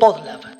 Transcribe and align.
Podlab. 0.00 0.53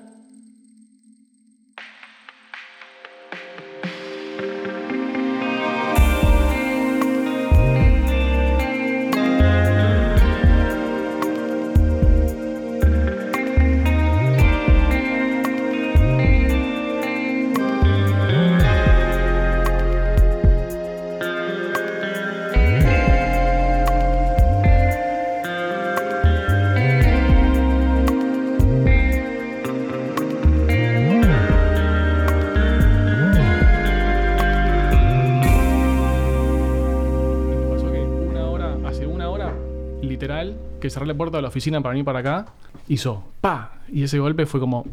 Cerré 40.95 41.07
la 41.07 41.15
puerta 41.15 41.39
de 41.39 41.43
la 41.43 41.49
oficina 41.49 41.81
para 41.81 41.93
venir 41.93 42.05
para 42.05 42.21
acá, 42.21 42.47
hizo 42.89 43.25
pa 43.41 43.81
Y 43.93 44.05
ese 44.05 44.19
golpe 44.19 44.47
fue 44.47 44.61
como, 44.61 44.87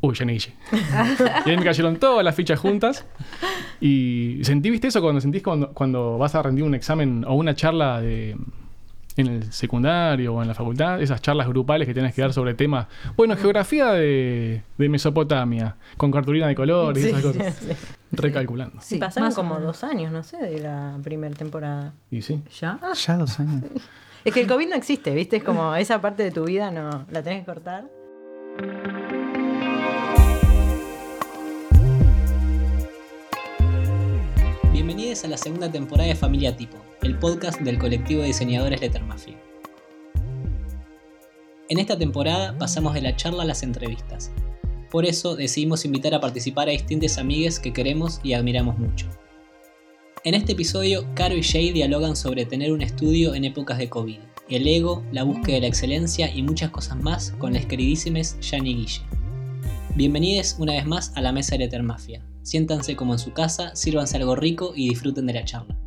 uy, 0.00 0.14
ya 0.14 0.24
y 0.30 1.50
ahí 1.50 1.56
me 1.56 1.64
cayeron 1.64 1.96
todas 1.96 2.24
las 2.24 2.34
fichas 2.34 2.58
juntas. 2.58 3.04
Y 3.80 4.40
sentí, 4.42 4.70
¿viste 4.70 4.88
eso? 4.88 5.00
Cuando 5.00 5.20
sentís 5.20 5.42
cuando, 5.42 5.70
cuando 5.72 6.18
vas 6.18 6.34
a 6.34 6.42
rendir 6.42 6.64
un 6.64 6.74
examen 6.74 7.24
o 7.26 7.34
una 7.34 7.54
charla 7.54 8.00
de, 8.00 8.36
en 9.16 9.26
el 9.26 9.52
secundario 9.52 10.34
o 10.34 10.42
en 10.42 10.48
la 10.48 10.54
facultad, 10.54 11.02
esas 11.02 11.20
charlas 11.20 11.48
grupales 11.48 11.86
que 11.86 11.94
tienes 11.94 12.14
que 12.14 12.22
dar 12.22 12.32
sobre 12.32 12.54
temas. 12.54 12.86
Bueno, 13.16 13.36
geografía 13.36 13.92
de, 13.92 14.62
de 14.76 14.88
Mesopotamia, 14.88 15.76
con 15.96 16.10
cartulina 16.10 16.46
de 16.46 16.54
colores 16.54 17.04
y 17.04 17.08
esas 17.08 17.22
cosas. 17.22 17.54
sí. 17.54 17.72
Recalculando. 18.12 18.80
Sí, 18.80 18.94
Sí, 18.94 18.98
pasaron 18.98 19.32
como 19.32 19.58
dos 19.60 19.84
años, 19.84 20.12
no 20.12 20.22
sé, 20.22 20.38
de 20.38 20.60
la 20.60 20.96
primera 21.02 21.34
temporada. 21.34 21.92
Y 22.10 22.22
sí. 22.22 22.42
¿Ya? 22.58 22.78
Ya 22.94 23.16
dos 23.16 23.38
años. 23.40 23.64
Es 24.24 24.34
que 24.34 24.40
el 24.40 24.48
COVID 24.48 24.68
no 24.68 24.74
existe, 24.74 25.14
¿viste? 25.14 25.36
Es 25.36 25.44
como 25.44 25.74
esa 25.76 26.00
parte 26.00 26.24
de 26.24 26.32
tu 26.32 26.44
vida 26.44 26.70
no 26.72 27.06
la 27.10 27.22
tenés 27.22 27.40
que 27.40 27.46
cortar. 27.46 27.88
Bienvenidos 34.72 35.24
a 35.24 35.28
la 35.28 35.36
segunda 35.36 35.70
temporada 35.70 36.08
de 36.08 36.16
Familia 36.16 36.56
Tipo, 36.56 36.78
el 37.02 37.16
podcast 37.18 37.60
del 37.60 37.78
colectivo 37.78 38.22
de 38.22 38.28
diseñadores 38.28 38.80
Lettermafia. 38.80 39.36
En 41.68 41.78
esta 41.78 41.96
temporada 41.96 42.58
pasamos 42.58 42.94
de 42.94 43.02
la 43.02 43.14
charla 43.14 43.44
a 43.44 43.46
las 43.46 43.62
entrevistas. 43.62 44.32
Por 44.90 45.04
eso 45.04 45.36
decidimos 45.36 45.84
invitar 45.84 46.14
a 46.14 46.20
participar 46.20 46.68
a 46.68 46.72
distintas 46.72 47.18
amigues 47.18 47.60
que 47.60 47.72
queremos 47.72 48.20
y 48.24 48.32
admiramos 48.32 48.78
mucho. 48.78 49.06
En 50.24 50.34
este 50.34 50.52
episodio, 50.52 51.06
Caro 51.14 51.36
y 51.36 51.44
Jay 51.44 51.70
dialogan 51.70 52.16
sobre 52.16 52.44
tener 52.44 52.72
un 52.72 52.82
estudio 52.82 53.36
en 53.36 53.44
épocas 53.44 53.78
de 53.78 53.88
COVID, 53.88 54.18
el 54.48 54.66
ego, 54.66 55.04
la 55.12 55.22
búsqueda 55.22 55.54
de 55.56 55.60
la 55.60 55.66
excelencia 55.68 56.34
y 56.34 56.42
muchas 56.42 56.70
cosas 56.70 57.00
más 57.00 57.30
con 57.38 57.52
las 57.52 57.66
queridísimas 57.66 58.36
Jan 58.42 58.66
y 58.66 58.74
Guille. 58.74 59.02
Bienvenidos 59.94 60.56
una 60.58 60.72
vez 60.72 60.86
más 60.86 61.12
a 61.16 61.20
la 61.20 61.30
mesa 61.30 61.52
de 61.52 61.60
Lettermafia. 61.60 62.26
Siéntanse 62.42 62.96
como 62.96 63.12
en 63.12 63.20
su 63.20 63.32
casa, 63.32 63.76
sírvanse 63.76 64.16
algo 64.16 64.34
rico 64.34 64.72
y 64.74 64.88
disfruten 64.88 65.24
de 65.26 65.34
la 65.34 65.44
charla. 65.44 65.78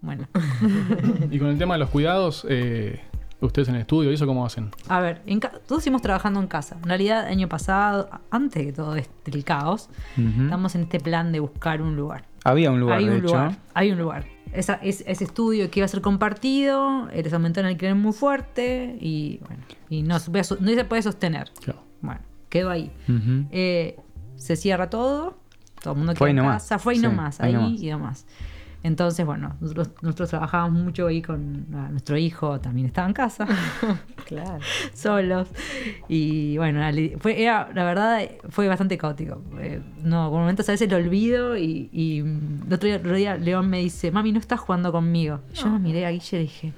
Bueno, 0.00 0.26
Y 1.30 1.38
con 1.38 1.48
el 1.48 1.58
tema 1.58 1.74
de 1.74 1.80
los 1.80 1.90
cuidados, 1.90 2.46
eh, 2.48 3.00
ustedes 3.40 3.68
en 3.68 3.76
el 3.76 3.82
estudio, 3.82 4.10
¿y 4.10 4.14
eso 4.14 4.26
cómo 4.26 4.44
hacen? 4.44 4.70
A 4.88 5.00
ver, 5.00 5.22
en 5.26 5.40
todos 5.40 5.82
seguimos 5.82 6.02
trabajando 6.02 6.40
en 6.40 6.46
casa. 6.48 6.76
En 6.82 6.88
realidad, 6.88 7.26
año 7.26 7.48
pasado, 7.48 8.08
antes 8.30 8.66
de 8.66 8.72
todo 8.72 8.96
este 8.96 9.30
el 9.30 9.44
caos, 9.44 9.88
¿Mm? 10.16 10.44
estamos 10.44 10.74
en 10.74 10.82
este 10.82 11.00
plan 11.00 11.30
de 11.32 11.40
buscar 11.40 11.80
un 11.82 11.94
lugar. 11.96 12.24
Había 12.44 12.70
un 12.70 12.80
lugar, 12.80 12.98
hay 12.98 13.04
de 13.06 13.10
un 13.12 13.16
hecho. 13.18 13.26
lugar, 13.26 13.56
hay 13.74 13.92
un 13.92 13.98
lugar. 13.98 14.24
Esa- 14.52 14.74
es- 14.82 15.04
ese 15.06 15.24
estudio 15.24 15.70
que 15.70 15.80
iba 15.80 15.84
a 15.84 15.88
ser 15.88 16.00
compartido, 16.00 17.06
les 17.14 17.32
aumentaron 17.32 17.68
el 17.68 17.74
alquiler 17.74 17.94
muy 17.94 18.12
fuerte 18.12 18.96
y 19.00 19.38
bueno, 19.46 19.62
y 19.90 20.02
no, 20.02 20.18
se 20.18 20.30
puede 20.30 20.44
so- 20.44 20.56
no 20.60 20.70
se 20.70 20.84
puede 20.84 21.02
sostener. 21.02 21.50
Claro. 21.62 21.80
Bueno, 22.00 22.20
quedó 22.48 22.70
ahí. 22.70 22.90
Eh, 23.52 23.96
se 24.36 24.56
cierra 24.56 24.88
todo, 24.88 25.36
todo 25.82 25.92
el 25.92 25.98
mundo 25.98 26.14
Fue 26.14 26.26
queda 26.26 26.26
ahí 26.26 26.30
en 26.30 26.36
nomás. 26.36 26.62
casa, 26.62 26.78
fue 26.78 26.94
ahí 26.94 26.98
Sí, 27.00 27.04
nomás, 27.04 27.40
ahí 27.40 27.48
ahí 27.48 27.52
nomás. 27.54 27.80
y 27.82 27.86
demás. 27.86 28.26
Entonces, 28.82 29.26
bueno, 29.26 29.56
nosotros, 29.60 29.90
nosotros 30.02 30.30
trabajamos 30.30 30.72
mucho 30.80 31.08
ahí 31.08 31.20
con 31.20 31.66
ah, 31.74 31.88
nuestro 31.90 32.16
hijo, 32.16 32.60
también 32.60 32.86
estaba 32.86 33.08
en 33.08 33.14
casa, 33.14 33.46
claro. 34.24 34.60
solos. 34.94 35.48
Y 36.08 36.56
bueno, 36.58 36.80
fue, 37.18 37.42
era, 37.42 37.70
la 37.74 37.84
verdad 37.84 38.22
fue 38.50 38.68
bastante 38.68 38.96
caótico. 38.96 39.42
Eh, 39.58 39.80
no, 40.02 40.30
por 40.30 40.40
momentos 40.40 40.68
a 40.68 40.72
veces 40.72 40.88
lo 40.90 40.96
olvido 40.96 41.56
y, 41.56 41.88
y, 41.92 42.22
mm, 42.22 42.66
el 42.68 42.72
otro 42.72 42.86
día, 42.86 42.96
el 42.96 43.00
otro 43.00 43.16
día 43.16 43.36
León 43.36 43.68
me 43.68 43.80
dice, 43.80 44.12
mami, 44.12 44.32
no 44.32 44.38
estás 44.38 44.60
jugando 44.60 44.92
conmigo. 44.92 45.40
Yo 45.54 45.68
me 45.68 45.80
miré 45.80 46.06
a 46.06 46.10
Guille 46.10 46.38
y 46.38 46.42
dije, 46.42 46.72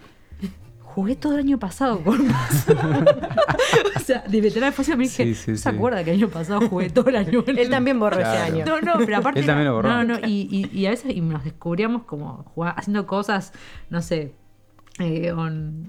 jugué 0.95 1.17
todo 1.17 1.35
el 1.35 1.41
año 1.41 1.59
pasado 1.59 2.01
con 2.03 2.19
vos". 2.29 2.37
o 3.97 4.01
sea, 4.01 4.25
de 4.27 4.41
veterano 4.41 4.67
después 4.67 4.89
me 4.89 4.97
dije, 5.05 5.25
Sí, 5.25 5.35
sí, 5.35 5.51
¿no 5.53 5.57
se 5.57 5.63
sí. 5.63 5.69
acuerda 5.69 6.05
que 6.05 6.11
el 6.11 6.17
año 6.19 6.29
pasado 6.29 6.69
jugué 6.69 6.91
todo 6.91 7.09
el 7.09 7.17
año? 7.17 7.45
Él 7.47 7.71
también 7.71 7.99
borró 7.99 8.19
ese 8.21 8.27
año. 8.39 8.65
No, 8.67 8.81
no, 8.81 8.93
pero 8.99 9.17
aparte. 9.19 9.41
Él 9.41 9.47
también 9.47 9.69
lo 9.69 9.75
borró. 9.75 9.89
No, 9.89 10.05
no, 10.05 10.19
y, 10.27 10.49
y, 10.73 10.79
y 10.79 10.87
a 10.87 10.91
veces 10.91 11.15
y 11.15 11.21
nos 11.21 11.45
descubríamos 11.45 12.03
como 12.05 12.45
jugá- 12.55 12.71
haciendo 12.73 13.07
cosas, 13.07 13.53
no 13.91 14.03
sé. 14.03 14.35
Eh, 14.99 15.33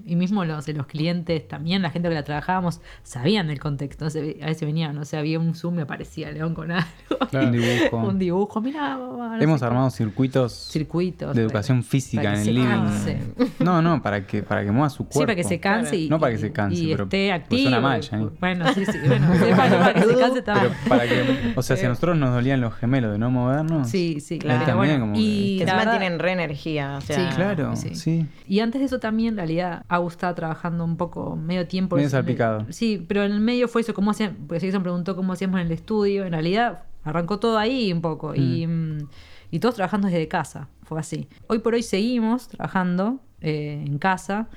y 0.06 0.16
mismo 0.16 0.44
los, 0.44 0.66
los 0.68 0.86
clientes 0.86 1.46
también, 1.46 1.82
la 1.82 1.90
gente 1.90 2.08
que 2.08 2.14
la 2.14 2.22
trabajábamos, 2.24 2.80
sabían 3.02 3.46
del 3.48 3.60
contexto. 3.60 4.06
Entonces, 4.06 4.36
a 4.42 4.46
veces 4.46 4.62
venían, 4.66 4.94
no 4.94 5.04
sé, 5.04 5.18
había 5.18 5.38
un 5.38 5.54
Zoom, 5.54 5.74
me 5.74 5.82
aparecía 5.82 6.30
León 6.30 6.54
con 6.54 6.70
algo. 6.70 6.86
Claro. 7.30 7.46
Un 7.48 7.52
dibujo. 7.52 7.96
un 8.08 8.18
dibujo, 8.18 8.60
mira, 8.60 8.94
no 8.96 9.36
Hemos 9.40 9.60
sé 9.60 9.66
armado 9.66 9.90
circuitos 9.90 10.52
circuitos. 10.52 11.34
de 11.36 11.42
educación 11.42 11.82
física 11.82 12.22
para 12.22 12.38
en 12.38 12.44
que 12.44 12.50
el 12.50 12.56
se 12.56 12.60
living. 12.62 12.70
canse. 12.70 13.18
No, 13.58 13.82
no, 13.82 14.00
para 14.02 14.26
que, 14.26 14.42
para 14.42 14.64
que 14.64 14.70
mueva 14.70 14.88
su 14.88 15.04
cuerpo. 15.04 15.18
Sí, 15.20 15.26
para 15.26 15.34
que 15.36 15.44
se 15.44 15.60
canse 15.60 15.96
y, 15.96 16.08
No 16.08 16.18
para 16.18 16.32
que 16.32 16.38
se 16.38 16.52
canse, 16.52 16.78
y 16.80 16.90
pero- 16.92 17.04
esté 17.04 17.28
pues 17.30 17.40
activo. 17.42 17.62
suena 17.62 17.80
mal, 17.80 18.02
Jani. 18.02 18.28
Bueno, 18.40 18.72
sí, 18.74 18.86
sí, 18.86 18.98
bueno, 19.06 19.28
para, 19.56 19.78
para 19.78 19.94
que 19.94 20.00
se 20.02 20.16
canse 20.18 20.42
también. 20.42 20.72
para 20.88 21.04
que, 21.08 21.52
o 21.56 21.62
sea, 21.62 21.76
si 21.76 21.84
a 21.84 21.88
nosotros 21.88 22.16
nos 22.16 22.32
dolían 22.32 22.60
los 22.60 22.74
gemelos 22.74 23.12
de 23.12 23.18
no 23.18 23.30
movernos, 23.30 23.88
Sí, 23.90 24.20
sí, 24.20 24.38
Claro. 24.38 24.60
pero 24.64 24.72
también 24.78 25.00
bueno, 25.00 25.12
como 25.12 25.20
y 25.22 25.58
Que 25.58 25.64
la 25.66 25.72
encima 25.72 25.76
verdad- 25.92 25.98
tienen 26.00 26.18
re 26.18 26.32
energía. 26.32 26.96
O 26.96 27.00
sea, 27.00 27.16
Sí, 27.30 27.36
claro, 27.36 27.76
Sí. 27.76 27.94
sí. 27.94 28.26
Y 28.48 28.60
antes 28.60 28.80
de 28.80 28.86
eso 28.92 29.00
también, 29.00 29.30
en 29.30 29.36
realidad, 29.38 29.84
Agus 29.88 30.12
estaba 30.12 30.34
trabajando 30.34 30.84
un 30.84 30.96
poco 30.96 31.34
medio 31.34 31.66
tiempo. 31.66 31.96
Medio 31.96 32.10
salpicado. 32.10 32.66
Sí, 32.68 33.02
pero 33.08 33.24
en 33.24 33.32
el 33.32 33.40
medio 33.40 33.68
fue 33.68 33.80
eso, 33.80 33.94
cómo 33.94 34.10
hacían, 34.10 34.36
porque 34.46 34.66
Jason 34.66 34.82
preguntó 34.82 35.16
cómo 35.16 35.32
hacíamos 35.32 35.60
en 35.60 35.66
el 35.66 35.72
estudio. 35.72 36.24
En 36.26 36.32
realidad, 36.32 36.82
arrancó 37.04 37.38
todo 37.38 37.56
ahí 37.56 37.90
un 37.92 38.02
poco. 38.02 38.34
Y, 38.34 38.66
mm, 38.66 39.08
y 39.50 39.58
todos 39.60 39.76
trabajando 39.76 40.08
desde 40.08 40.28
casa, 40.28 40.68
fue 40.82 41.00
así. 41.00 41.26
Hoy 41.46 41.60
por 41.60 41.74
hoy 41.74 41.82
seguimos 41.82 42.48
trabajando 42.48 43.20
eh, 43.40 43.82
en 43.86 43.98
casa. 43.98 44.48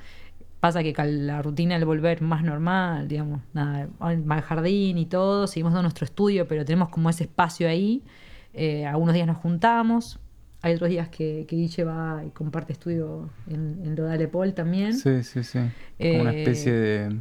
Pasa 0.59 0.83
que 0.83 0.93
la 1.05 1.41
rutina 1.41 1.75
del 1.75 1.85
volver 1.85 2.21
más 2.21 2.43
normal, 2.43 3.07
digamos, 3.07 3.41
nada, 3.53 3.87
al 3.99 4.41
jardín 4.41 4.97
y 4.97 5.05
todo, 5.05 5.47
seguimos 5.47 5.73
dando 5.73 5.83
nuestro 5.83 6.05
estudio, 6.05 6.47
pero 6.47 6.65
tenemos 6.65 6.89
como 6.89 7.09
ese 7.09 7.23
espacio 7.25 7.69
ahí. 7.69 8.03
Eh, 8.53 8.85
algunos 8.85 9.13
días 9.13 9.27
nos 9.27 9.37
juntamos, 9.37 10.19
hay 10.65 10.73
otros 10.73 10.89
días 10.89 11.09
que, 11.09 11.45
que 11.47 11.55
Guille 11.55 11.83
va 11.83 12.23
y 12.25 12.31
comparte 12.31 12.73
estudio 12.73 13.29
en, 13.47 13.81
en 13.83 13.95
lo 13.95 14.05
de 14.05 14.13
Alepol 14.13 14.53
también. 14.53 14.93
Sí, 14.95 15.21
sí, 15.23 15.43
sí. 15.43 15.59
Como 15.99 16.21
una 16.21 16.33
Eh, 16.33 16.39
especie 16.41 16.71
de... 16.71 17.19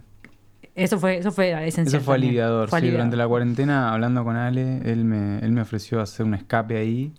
Eso 0.75 0.99
fue, 0.99 1.19
eso 1.19 1.31
fue 1.31 1.51
esencial. 1.69 2.01
Eso 2.01 2.05
fue 2.05 2.15
también. 2.15 2.31
aliviador, 2.31 2.69
Fue 2.69 2.81
sí. 2.81 2.85
aliviador. 2.87 2.99
Durante 3.01 3.17
la 3.17 3.29
cuarentena, 3.29 3.93
hablando 3.93 4.25
con 4.25 4.37
Ale, 4.37 4.79
él 4.91 5.05
me, 5.05 5.39
él 5.41 5.53
me 5.53 5.61
ofreció 5.61 6.01
hacer 6.01 6.25
un 6.27 6.35
escape 6.35 6.77
ahí. 6.79 7.13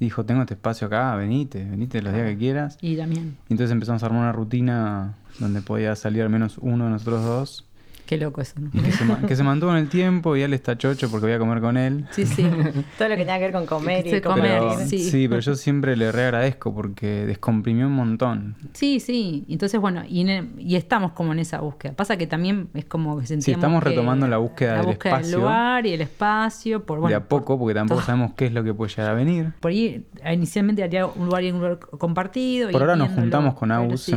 Dijo, 0.00 0.24
tengo 0.24 0.42
este 0.42 0.54
espacio 0.54 0.88
acá, 0.88 1.14
venite, 1.16 1.64
venite 1.64 2.02
los 2.02 2.12
días 2.12 2.26
que 2.26 2.36
quieras. 2.36 2.76
Y 2.82 2.96
también, 2.96 3.36
Y 3.48 3.52
entonces 3.54 3.70
empezamos 3.72 4.02
a 4.02 4.06
armar 4.06 4.22
una 4.22 4.32
rutina 4.32 5.14
donde 5.38 5.62
podía 5.62 5.94
salir 5.96 6.22
al 6.22 6.28
menos 6.30 6.58
uno 6.58 6.84
de 6.86 6.90
nosotros 6.90 7.24
dos. 7.24 7.67
Qué 8.08 8.16
loco 8.16 8.40
eso, 8.40 8.54
que 8.72 8.90
se, 8.90 9.04
ma- 9.04 9.20
que 9.20 9.36
se 9.36 9.42
mantuvo 9.42 9.70
en 9.72 9.76
el 9.76 9.88
tiempo 9.90 10.34
y 10.34 10.40
él 10.40 10.54
está 10.54 10.78
chocho 10.78 11.10
porque 11.10 11.26
voy 11.26 11.34
a 11.34 11.38
comer 11.38 11.60
con 11.60 11.76
él. 11.76 12.06
Sí, 12.10 12.24
sí. 12.24 12.42
todo 12.98 13.08
lo 13.10 13.16
que 13.16 13.24
tenga 13.26 13.36
que 13.36 13.44
ver 13.44 13.52
con 13.52 13.66
comer 13.66 14.06
y 14.06 14.10
Sí, 14.10 14.20
comer. 14.22 14.42
Pero, 14.60 14.78
sí. 14.86 14.98
sí. 15.10 15.28
pero 15.28 15.40
yo 15.42 15.54
siempre 15.54 15.94
le 15.94 16.10
re 16.10 16.22
agradezco 16.24 16.74
porque 16.74 17.26
descomprimió 17.26 17.86
un 17.86 17.92
montón. 17.92 18.56
Sí, 18.72 18.98
sí. 18.98 19.44
Entonces, 19.50 19.78
bueno, 19.78 20.02
y, 20.08 20.22
en 20.22 20.28
el- 20.30 20.48
y 20.58 20.76
estamos 20.76 21.12
como 21.12 21.32
en 21.32 21.40
esa 21.40 21.60
búsqueda. 21.60 21.92
Pasa 21.92 22.16
que 22.16 22.26
también 22.26 22.68
es 22.72 22.86
como 22.86 23.20
que 23.20 23.26
sentíamos 23.26 23.58
estamos 23.62 23.82
que 23.82 23.90
retomando 23.90 24.26
la 24.26 24.38
búsqueda 24.38 24.72
la 24.72 24.78
del 24.78 24.86
búsqueda 24.86 25.12
espacio. 25.16 25.36
del 25.36 25.40
lugar 25.44 25.86
y 25.86 25.92
el 25.92 26.00
espacio. 26.00 26.84
Por, 26.86 27.00
bueno, 27.00 27.10
de 27.10 27.14
a 27.16 27.28
poco, 27.28 27.58
porque 27.58 27.74
tampoco 27.74 28.00
todo. 28.00 28.06
sabemos 28.06 28.32
qué 28.36 28.46
es 28.46 28.52
lo 28.54 28.64
que 28.64 28.72
puede 28.72 28.90
llegar 28.90 29.10
a 29.10 29.14
venir. 29.14 29.52
Por 29.60 29.70
ahí, 29.70 30.06
inicialmente 30.32 30.82
haría 30.82 31.04
un 31.06 31.26
lugar 31.26 31.44
y 31.44 31.50
un 31.50 31.58
lugar 31.58 31.78
compartido. 31.78 32.70
Por 32.70 32.80
y 32.80 32.82
ahora 32.84 32.96
nos 32.96 33.10
juntamos 33.10 33.54
con 33.54 33.70
Agus 33.70 34.00
sí, 34.00 34.12
sí. 34.12 34.16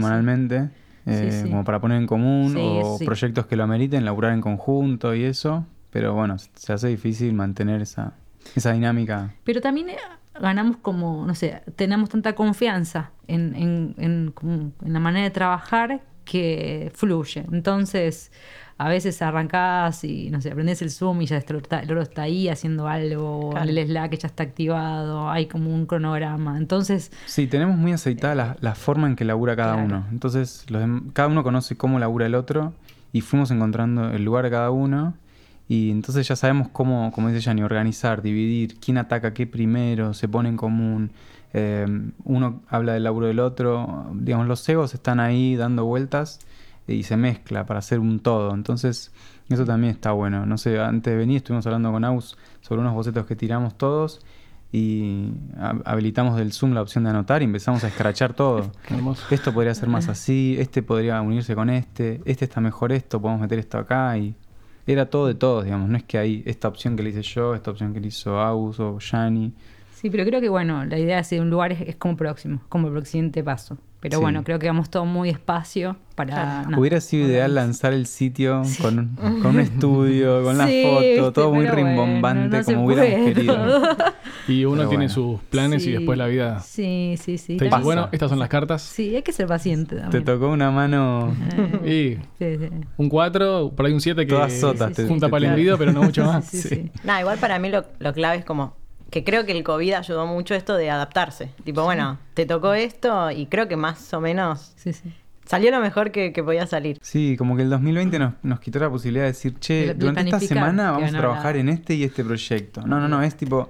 Eh, 1.06 1.30
Sí, 1.31 1.42
sí. 1.44 1.50
como 1.50 1.63
para 1.63 1.80
poner 1.80 1.98
en 1.98 2.07
común 2.07 2.53
Sí, 2.53 2.59
o 2.62 2.98
proyectos 3.06 3.45
que 3.48 3.56
lo 3.56 3.63
ameriten, 3.63 4.06
laburar 4.06 4.33
en 4.33 4.42
conjunto 4.42 5.13
y 5.15 5.24
eso. 5.24 5.65
Pero 5.92 6.13
bueno, 6.13 6.38
se 6.38 6.74
hace 6.74 6.88
difícil 6.88 7.33
mantener 7.33 7.81
esa, 7.81 8.13
esa 8.56 8.71
dinámica. 8.71 9.33
Pero 9.44 9.59
también 9.62 9.89
eh, 9.89 9.98
ganamos 10.39 10.77
como, 10.77 11.25
no 11.25 11.36
sé, 11.36 11.62
tenemos 11.75 12.09
tanta 12.09 12.33
confianza 12.33 13.12
en, 13.27 13.56
en, 13.56 13.95
en, 13.98 14.33
en 14.83 14.94
la 14.94 15.00
manera 15.00 15.24
de 15.25 15.31
trabajar 15.31 16.01
que 16.26 16.92
fluye. 16.96 17.46
Entonces, 17.52 18.32
a 18.78 18.90
veces 18.90 19.22
arrancás 19.22 20.04
y, 20.04 20.32
no 20.32 20.42
sé, 20.42 20.50
aprendés 20.52 20.82
el 20.82 20.90
Zoom 20.90 21.22
y 21.22 21.26
ya 21.28 21.38
está- 21.38 21.80
el 21.82 21.92
oro 21.92 22.02
está 22.02 22.24
ahí 22.24 22.48
haciendo 22.50 22.88
algo, 22.88 23.52
Claro. 23.52 23.70
el 23.70 23.78
Slack 23.88 24.18
ya 24.18 24.28
está 24.28 24.44
activado, 24.44 25.30
hay 25.30 25.46
como 25.46 25.74
un 25.74 25.86
cronograma. 25.86 26.58
Entonces, 26.58 27.12
Sí, 27.28 27.46
tenemos 27.48 27.78
muy 27.78 27.92
aceitada 27.94 28.34
la, 28.36 28.58
la 28.60 28.74
forma 28.76 29.08
en 29.08 29.16
que 29.16 29.24
labura 29.26 29.56
cada 29.56 29.74
Claro. 29.74 29.86
uno. 29.88 30.06
Entonces, 30.12 30.66
los 30.70 30.82
cada 31.14 31.28
uno 31.28 31.44
conoce 31.44 31.78
cómo 31.78 32.00
labura 32.00 32.26
el 32.26 32.34
otro 32.36 32.74
y 33.14 33.22
fuimos 33.22 33.52
encontrando 33.52 34.10
el 34.12 34.24
lugar 34.24 34.46
de 34.46 34.52
cada 34.52 34.72
uno. 34.72 35.14
Y 35.68 35.90
entonces 35.92 36.28
ya 36.28 36.36
sabemos 36.36 36.68
cómo, 36.70 37.12
como 37.14 37.30
dice 37.30 37.40
Yanni, 37.40 37.62
organizar, 37.64 38.22
dividir, 38.22 38.78
quién 38.80 38.98
ataca 38.98 39.34
qué 39.34 39.48
primero, 39.48 40.14
se 40.14 40.28
pone 40.28 40.50
en 40.50 40.58
común. 40.58 41.12
Eh, 41.53 41.86
uno 42.24 42.62
habla 42.69 42.94
del 42.94 43.03
laburo 43.03 43.27
del 43.27 43.39
otro. 43.39 44.07
Digamos, 44.13 44.48
los 44.48 44.68
egos 44.69 44.94
están 44.94 45.19
ahí 45.19 45.56
dando 45.56 45.86
vueltas 45.86 46.39
y 46.88 47.03
se 47.03 47.18
mezcla 47.18 47.65
para 47.65 47.80
hacer 47.80 48.00
un 48.00 48.19
todo. 48.19 48.53
Entonces, 48.53 49.12
eso 49.50 49.65
también 49.65 49.92
está 49.94 50.12
bueno. 50.12 50.45
No 50.45 50.57
sé, 50.57 50.80
antes 50.80 51.12
de 51.12 51.18
venir 51.18 51.38
estuvimos 51.38 51.65
hablando 51.65 51.92
con 51.92 52.03
Aus 52.06 52.38
sobre 52.62 52.81
unos 52.81 52.94
bocetos 52.94 53.25
que 53.25 53.36
tiramos 53.36 53.77
todos 53.77 54.21
y 54.74 55.30
ha- 55.59 55.75
habilitamos 55.86 56.38
del 56.38 56.53
Zoom 56.53 56.74
la 56.74 56.81
opción 56.81 57.03
de 57.03 57.09
anotar 57.09 57.42
y 57.42 57.45
empezamos 57.45 57.83
a 57.83 57.88
escrachar 57.89 58.33
todo. 58.33 58.71
Esto 59.31 59.53
podría 59.53 59.75
ser 59.75 59.89
más 59.89 60.07
así, 60.07 60.56
este 60.59 60.81
podría 60.81 61.21
unirse 61.21 61.56
con 61.56 61.69
este, 61.69 62.21
este 62.25 62.45
está 62.45 62.62
mejor 62.62 62.92
esto, 62.94 63.21
podemos 63.21 63.42
meter 63.42 63.59
esto 63.59 63.77
acá 63.77 64.18
y 64.18 64.33
era 64.88 65.09
todo 65.09 65.27
de 65.27 65.36
todos, 65.36 65.65
digamos, 65.65 65.89
no 65.89 65.98
es 65.98 66.03
que 66.03 66.18
hay 66.18 66.44
esta 66.45 66.68
opción 66.69 66.95
que 66.95 67.03
le 67.03 67.09
hice 67.09 67.21
yo, 67.21 67.53
esta 67.53 67.69
opción 67.71 67.94
que 67.94 68.00
le 68.00 68.07
hizo 68.07 68.39
Aus 68.39 68.80
o 68.80 68.98
Shani. 69.00 69.53
Sí, 70.01 70.09
pero 70.09 70.25
creo 70.25 70.42
que 70.42 70.50
bueno, 70.50 70.83
la 70.86 70.98
idea 71.00 71.21
de 71.21 71.39
un 71.42 71.50
lugar 71.50 71.71
es, 71.71 71.81
es 71.81 71.95
como 71.95 72.18
próximo, 72.18 72.62
como 72.69 72.88
el 72.88 73.06
siguiente 73.06 73.44
paso. 73.44 73.77
Pero 74.01 74.18
Sí. 74.18 74.21
bueno, 74.24 74.44
creo 74.44 74.57
que 74.57 74.65
vamos 74.65 74.89
todo 74.89 75.06
muy 75.06 75.30
despacio 75.30 75.95
para... 76.15 76.33
Claro. 76.33 76.69
nada, 76.69 76.80
Hubiera 76.80 77.00
sido 77.01 77.27
ideal 77.27 77.53
lanzar 77.53 77.94
el 77.94 78.07
sitio 78.07 78.63
con, 78.81 78.98
un, 78.98 79.15
con 79.44 79.45
un 79.53 79.59
estudio, 79.59 80.44
con 80.44 80.57
la 80.57 80.65
Sí, 80.65 80.81
foto, 80.83 81.00
viste, 81.01 81.31
todo 81.33 81.50
muy 81.53 81.65
bueno, 81.68 81.75
rimbombante 81.75 82.57
no 82.57 82.63
como 82.65 82.86
hubiéramos 82.88 83.12
puede 83.13 83.33
querido. 83.36 83.81
Y 84.48 84.65
uno 84.65 84.77
Pero 84.77 84.89
tiene 84.89 85.06
bueno. 85.06 85.13
sus 85.13 85.39
planes 85.51 85.86
y 85.86 85.92
después 85.92 86.18
la 86.18 86.25
vida 86.25 86.62
Sí, 86.62 87.13
sí, 87.21 87.38
sí. 87.38 87.57
te 87.57 87.65
dice, 87.65 87.77
bueno, 87.83 88.09
estas 88.12 88.31
son 88.31 88.39
las 88.39 88.50
cartas. 88.50 88.81
Sí, 88.81 89.15
hay 89.15 89.21
que 89.21 89.33
ser 89.33 89.45
paciente 89.45 89.95
Te 89.98 90.01
también. 90.01 90.25
tocó 90.25 90.50
una 90.50 90.71
mano 90.71 91.31
Y 91.86 92.18
Sí, 92.39 92.57
sí. 92.57 92.69
un 92.98 93.07
4, 93.07 93.74
por 93.75 93.86
ahí 93.86 93.94
un 93.94 94.01
7 94.01 94.25
que 94.25 94.33
Todas 94.33 94.51
sotas, 94.59 94.94
te- 94.94 95.07
junta 95.07 95.27
te- 95.27 95.31
para 95.31 95.45
el 95.45 95.50
te- 95.51 95.53
envidio, 95.53 95.77
pero 95.77 95.92
no 95.92 96.01
mucho 96.01 96.25
más. 96.25 96.45
Sí, 96.45 96.57
sí, 96.57 96.69
sí. 96.69 96.92
No, 97.03 97.19
igual 97.19 97.38
para 97.38 97.59
mí 97.59 97.69
lo, 97.69 97.86
lo 98.00 98.13
clave 98.13 98.38
es 98.38 98.45
como 98.45 98.81
que 99.12 99.24
creo 99.24 99.46
que 99.46 99.52
el 99.52 99.63
COVID 99.63 99.94
ayudó 99.94 100.25
mucho 100.25 100.56
esto 100.56 100.75
de 100.75 100.90
adaptarse. 100.90 101.52
Tipo, 101.63 101.84
bueno, 101.84 102.18
te 102.34 102.46
tocó 102.48 102.74
esto 102.74 103.30
y 103.30 103.46
creo 103.46 103.68
que 103.68 103.75
más 103.75 104.12
o 104.13 104.22
menos 104.22 104.74
Sí, 104.78 104.94
sí. 104.94 105.13
salió 105.46 105.69
lo 105.69 105.80
mejor 105.81 106.12
que, 106.12 106.34
que 106.34 106.42
podía 106.44 106.66
salir. 106.66 106.98
Sí, 107.02 107.36
como 107.38 107.56
que 107.56 107.62
el 107.63 107.69
2020 107.69 108.18
nos, 108.18 108.34
nos 108.42 108.60
quitó 108.60 108.80
la 108.80 108.90
posibilidad 108.90 109.25
de 109.25 109.31
decir, 109.34 109.54
De- 109.54 109.60
che, 109.60 109.74
de 109.88 109.94
durante 109.94 110.22
esta 110.24 110.40
semana 110.40 110.92
vamos 110.92 111.13
a 111.13 111.18
trabajar 111.18 111.58
en 111.58 111.69
este 111.69 111.94
y 111.94 112.04
este 112.04 112.24
proyecto. 112.24 112.81
No, 112.88 113.00
no, 113.00 113.08
no, 113.08 113.22
es 113.22 113.36
tipo, 113.36 113.69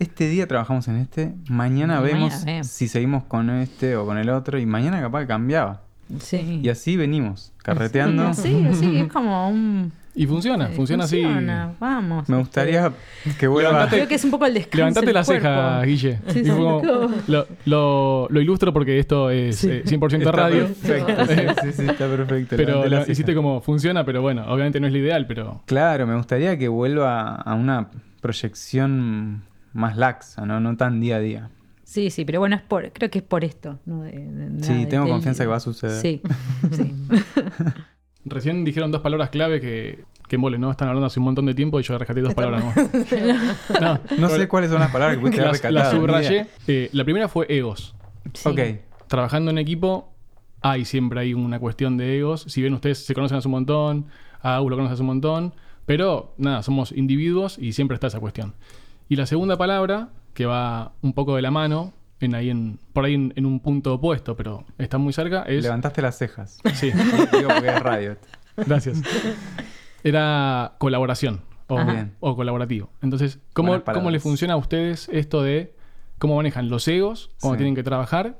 este 0.00 0.28
día 0.28 0.46
trabajamos 0.48 0.88
en 0.88 0.96
este, 0.96 1.34
mañana 1.48 2.00
Y 2.00 2.04
vemos 2.12 2.40
mañana 2.44 2.64
si 2.64 2.88
seguimos 2.88 3.24
con 3.24 3.48
este 3.50 3.96
o 3.96 4.04
con 4.06 4.18
el 4.18 4.28
otro 4.30 4.58
y 4.58 4.66
mañana 4.66 5.00
capaz 5.00 5.20
que 5.20 5.26
cambiaba. 5.28 5.82
Sí. 6.18 6.60
Y 6.64 6.68
así 6.68 6.96
venimos, 6.96 7.52
carreteando. 7.58 8.34
Sí, 8.34 8.66
sí, 8.74 8.98
es 8.98 9.12
como 9.12 9.48
un... 9.48 9.92
Y 10.12 10.26
funciona, 10.26 10.66
eh, 10.66 10.72
funciona, 10.74 11.04
funciona, 11.04 11.72
Vamos. 11.78 12.28
Me 12.28 12.36
gustaría 12.38 12.92
que 13.38 13.46
vuelva... 13.46 13.70
Levantate- 13.86 13.90
Creo 13.90 14.08
que 14.08 14.14
es 14.16 14.24
un 14.24 14.30
poco 14.32 14.44
el 14.46 14.54
descanso. 14.54 14.76
Levantate 14.78 15.12
la 15.12 15.24
cuerpo. 15.24 15.42
ceja, 15.46 15.82
Guille. 15.82 16.18
Sí, 16.28 16.42
lo, 16.44 17.46
lo- 17.66 18.28
lo 18.28 18.40
ilustro 18.40 18.72
porque 18.72 18.98
esto 18.98 19.30
es 19.30 19.56
Sí. 19.56 19.70
eh, 19.70 19.84
100% 19.86 20.18
Está 20.18 20.32
radio. 20.32 20.66
perfecto, 20.66 21.26
sí, 21.26 21.34
sí, 21.62 21.72
sí, 21.82 21.86
está 21.88 22.08
perfecto. 22.08 22.56
Pero 22.56 22.86
la 22.88 23.02
hiciste 23.08 23.34
como 23.34 23.60
funciona, 23.60 24.04
pero 24.04 24.20
bueno, 24.20 24.44
obviamente 24.48 24.80
no 24.80 24.88
es 24.88 24.92
lo 24.92 24.98
ideal, 24.98 25.26
pero 25.26 25.62
Claro, 25.66 26.06
me 26.06 26.16
gustaría 26.16 26.58
que 26.58 26.66
vuelva 26.68 27.36
a 27.36 27.54
una 27.54 27.88
proyección 28.20 29.42
más 29.72 29.96
laxa, 29.96 30.44
¿no? 30.44 30.58
No 30.60 30.76
tan 30.76 31.00
día 31.00 31.16
a 31.16 31.20
día. 31.20 31.50
Sí, 31.84 32.10
sí, 32.10 32.24
pero 32.24 32.38
bueno, 32.40 32.56
es 32.56 32.62
por, 32.62 32.92
creo 32.92 33.10
que 33.10 33.18
es 33.18 33.24
por 33.24 33.44
esto. 33.44 33.78
¿no? 33.86 34.02
De- 34.02 34.10
de- 34.12 34.64
Sí, 34.64 34.86
tengo 34.86 35.08
confianza 35.08 35.44
que 35.44 35.48
va 35.48 35.56
a 35.56 35.60
suceder. 35.60 36.00
Sí, 36.00 36.20
sí. 36.72 36.94
Recién 38.24 38.64
dijeron 38.64 38.90
dos 38.90 39.00
palabras 39.00 39.30
clave 39.30 39.60
que, 39.60 40.04
que 40.28 40.38
mole, 40.38 40.58
¿no? 40.58 40.70
Están 40.70 40.88
hablando 40.88 41.06
hace 41.06 41.18
un 41.20 41.24
montón 41.24 41.46
de 41.46 41.54
tiempo 41.54 41.80
y 41.80 41.82
yo 41.82 41.96
rescaté 41.98 42.20
dos 42.20 42.34
palabras. 42.34 42.64
No, 43.80 44.00
No 44.18 44.28
sé 44.28 44.48
cuáles 44.48 44.70
son 44.70 44.80
las 44.80 44.90
palabras 44.90 45.16
que 45.16 45.20
pudiste 45.20 45.42
las, 45.44 45.64
las 45.72 45.90
subrayé. 45.90 46.46
Eh, 46.66 46.88
la 46.92 47.04
primera 47.04 47.28
fue 47.28 47.46
egos. 47.48 47.94
Sí. 48.34 48.48
Ok. 48.48 48.60
Trabajando 49.08 49.50
en 49.50 49.58
equipo, 49.58 50.12
hay 50.62 50.84
siempre 50.84 51.20
hay 51.20 51.34
una 51.34 51.58
cuestión 51.58 51.96
de 51.96 52.18
egos. 52.18 52.44
Si 52.48 52.60
bien 52.60 52.74
ustedes 52.74 53.04
se 53.04 53.14
conocen 53.14 53.38
hace 53.38 53.48
un 53.48 53.52
montón, 53.52 54.06
a 54.40 54.56
Agus 54.56 54.70
lo 54.70 54.76
conoce 54.76 54.94
hace 54.94 55.02
un 55.02 55.08
montón, 55.08 55.54
pero 55.86 56.34
nada, 56.38 56.62
somos 56.62 56.92
individuos 56.92 57.58
y 57.58 57.72
siempre 57.72 57.94
está 57.94 58.06
esa 58.06 58.20
cuestión. 58.20 58.54
Y 59.08 59.16
la 59.16 59.26
segunda 59.26 59.56
palabra, 59.56 60.10
que 60.34 60.46
va 60.46 60.92
un 61.02 61.12
poco 61.12 61.34
de 61.34 61.42
la 61.42 61.50
mano, 61.50 61.92
en 62.20 62.34
ahí 62.34 62.50
en, 62.50 62.78
por 62.92 63.04
ahí 63.04 63.14
en, 63.14 63.32
en 63.36 63.46
un 63.46 63.60
punto 63.60 63.94
opuesto, 63.94 64.36
pero 64.36 64.64
está 64.78 64.98
muy 64.98 65.12
cerca, 65.12 65.42
es... 65.42 65.62
Levantaste 65.62 66.02
las 66.02 66.16
cejas. 66.18 66.58
Sí, 66.74 66.90
Digo 67.32 67.48
porque 67.48 67.68
es 67.68 67.80
radio. 67.80 68.16
gracias. 68.56 69.02
Era 70.02 70.74
colaboración 70.78 71.40
o, 71.68 71.78
o 72.20 72.36
colaborativo. 72.36 72.90
Entonces, 73.02 73.38
¿cómo. 73.52 73.82
¿cómo 73.84 74.10
le 74.10 74.20
funciona 74.20 74.54
a 74.54 74.56
ustedes 74.56 75.08
esto 75.12 75.42
de 75.42 75.74
cómo 76.18 76.36
manejan 76.36 76.68
los 76.68 76.86
egos, 76.88 77.30
cómo 77.40 77.54
Sí. 77.54 77.58
tienen 77.58 77.74
que 77.74 77.82
trabajar, 77.82 78.38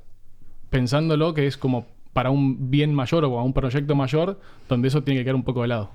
pensándolo 0.70 1.34
que 1.34 1.46
es 1.46 1.56
como 1.56 1.86
para 2.12 2.30
un 2.30 2.70
bien 2.70 2.92
mayor 2.94 3.24
o 3.24 3.30
para 3.30 3.42
un 3.42 3.52
proyecto 3.52 3.94
mayor, 3.94 4.40
donde 4.68 4.88
eso 4.88 5.02
tiene 5.02 5.20
que 5.20 5.24
quedar 5.24 5.36
un 5.36 5.44
poco 5.44 5.62
de 5.62 5.68
lado? 5.68 5.90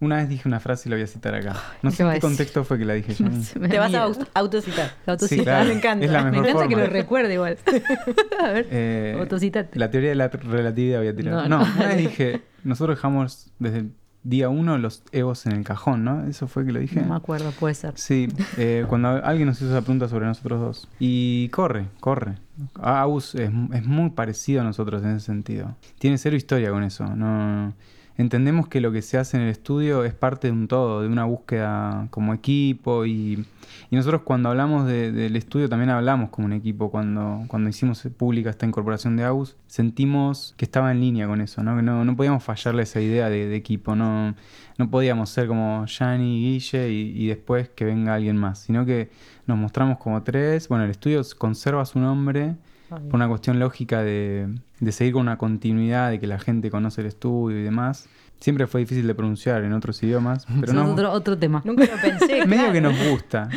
Una 0.00 0.16
vez 0.16 0.28
dije 0.30 0.48
una 0.48 0.60
frase 0.60 0.88
y 0.88 0.90
la 0.90 0.96
voy 0.96 1.04
a 1.04 1.06
citar 1.06 1.34
acá. 1.34 1.56
No 1.82 1.90
¿Qué 1.90 1.96
sé 1.96 2.02
en 2.02 2.08
qué 2.08 2.14
decir? 2.14 2.20
contexto 2.22 2.64
fue 2.64 2.78
que 2.78 2.84
la 2.86 2.94
dije 2.94 3.12
yo. 3.18 3.30
Se 3.42 3.58
me 3.58 3.68
Te 3.68 3.78
vas 3.78 3.92
a 3.94 4.08
autocitar. 4.34 4.92
La 5.04 5.12
autocita. 5.12 5.40
Sí, 5.40 5.44
claro. 5.44 5.68
Me 5.68 5.74
encanta. 5.74 6.04
Es 6.06 6.10
la 6.10 6.24
Me 6.24 6.30
mejor 6.30 6.46
encanta 6.46 6.68
que 6.68 6.74
forma. 6.74 6.86
lo 6.86 6.92
recuerde 6.92 7.34
igual. 7.34 7.58
a 8.42 8.48
ver, 8.48 8.66
Eh, 8.70 9.16
autocitate. 9.18 9.78
La 9.78 9.90
teoría 9.90 10.08
de 10.10 10.14
la 10.16 10.28
relatividad 10.28 10.98
voy 11.00 11.08
a 11.08 11.14
tirar. 11.16 11.34
No, 11.34 11.48
No, 11.48 11.58
no. 11.66 11.72
una 11.76 11.86
vez 11.88 11.98
dije, 11.98 12.42
nosotros 12.64 12.96
dejamos 12.96 13.50
desde 13.58 13.78
el 13.78 13.92
día 14.22 14.48
uno 14.50 14.76
los 14.78 15.02
egos 15.12 15.46
en 15.46 15.52
el 15.52 15.64
cajón, 15.64 16.04
¿no? 16.04 16.26
Eso 16.26 16.46
fue 16.46 16.64
que 16.66 16.72
lo 16.72 16.78
dije. 16.80 17.00
No 17.00 17.08
me 17.08 17.16
acuerdo, 17.16 17.50
puede 17.52 17.74
ser. 17.74 17.92
Sí, 17.96 18.28
eh, 18.58 18.84
cuando 18.88 19.08
alguien 19.08 19.48
nos 19.48 19.58
hizo 19.60 19.70
esa 19.70 19.80
pregunta 19.82 20.08
sobre 20.08 20.26
nosotros 20.26 20.60
dos. 20.60 20.88
Y 20.98 21.48
corre, 21.50 21.86
corre. 22.00 22.36
Aus 22.74 23.34
es, 23.34 23.50
es 23.72 23.84
muy 23.86 24.10
parecido 24.10 24.60
a 24.60 24.64
nosotros 24.64 25.02
en 25.02 25.10
ese 25.16 25.26
sentido. 25.26 25.74
Tiene 25.98 26.16
cero 26.18 26.36
historia 26.36 26.70
con 26.70 26.82
eso. 26.84 27.04
No, 27.16 27.72
entendemos 28.20 28.68
que 28.68 28.80
lo 28.80 28.92
que 28.92 29.02
se 29.02 29.18
hace 29.18 29.36
en 29.36 29.44
el 29.44 29.48
estudio 29.48 30.04
es 30.04 30.12
parte 30.14 30.48
de 30.48 30.52
un 30.52 30.68
todo, 30.68 31.02
de 31.02 31.08
una 31.08 31.24
búsqueda 31.24 32.06
como 32.10 32.34
equipo. 32.34 33.06
Y, 33.06 33.46
nosotros 33.90 34.22
cuando 34.22 34.48
hablamos 34.50 34.86
de- 34.86 35.10
del 35.10 35.36
estudio 35.36 35.68
también 35.68 35.90
hablamos 35.90 36.30
como 36.30 36.46
un 36.46 36.52
equipo. 36.52 36.90
Cuando, 36.90 37.44
cuando 37.48 37.70
hicimos 37.70 38.02
pública 38.16 38.50
esta 38.50 38.66
incorporación 38.66 39.16
de 39.16 39.24
Aus, 39.24 39.56
sentimos 39.66 40.54
que 40.56 40.64
estaba 40.64 40.92
en 40.92 41.00
línea 41.00 41.26
con 41.26 41.40
eso, 41.40 41.62
¿no? 41.62 41.76
Que 41.76 41.82
no, 41.82 42.04
no 42.04 42.16
podíamos 42.16 42.44
fallarle 42.44 42.82
esa 42.82 43.00
idea 43.00 43.28
de, 43.28 43.54
equipo. 43.56 43.96
No, 43.96 44.34
no 44.78 44.90
podíamos 44.90 45.30
ser 45.30 45.48
como 45.48 45.84
Yanni 45.86 46.38
y 46.38 46.52
Guille 46.52 46.90
y, 46.90 47.24
y 47.24 47.26
después 47.28 47.68
que 47.70 47.84
venga 47.84 48.14
alguien 48.14 48.36
más, 48.36 48.60
sino 48.60 48.84
que 48.86 49.10
nos 49.46 49.58
mostramos 49.58 49.98
como 49.98 50.22
tres. 50.22 50.68
Bueno, 50.68 50.84
el 50.84 50.90
estudio 50.90 51.22
conserva 51.38 51.84
su 51.84 51.98
nombre 51.98 52.54
por 52.96 53.14
una 53.14 53.28
cuestión 53.28 53.58
lógica 53.58 54.02
de, 54.02 54.48
de 54.80 54.92
seguir 54.92 55.12
con 55.14 55.22
una 55.22 55.38
continuidad, 55.38 56.10
de 56.10 56.18
que 56.20 56.26
la 56.26 56.38
gente 56.38 56.70
conoce 56.70 57.00
el 57.00 57.06
estudio 57.06 57.58
y 57.58 57.62
demás. 57.62 58.08
Siempre 58.40 58.66
fue 58.66 58.80
difícil 58.80 59.06
de 59.06 59.14
pronunciar 59.14 59.62
en 59.64 59.72
otros 59.74 60.02
idiomas, 60.02 60.46
pero 60.60 60.72
Eso 60.72 60.80
es 60.80 60.86
no, 60.86 60.92
otro, 60.92 61.12
otro 61.12 61.36
tema. 61.38 61.60
Nunca 61.64 61.84
lo 61.84 62.00
pensé. 62.00 62.26
medio 62.46 62.56
claro. 62.56 62.72
que 62.72 62.80
nos 62.80 63.08
gusta. 63.10 63.48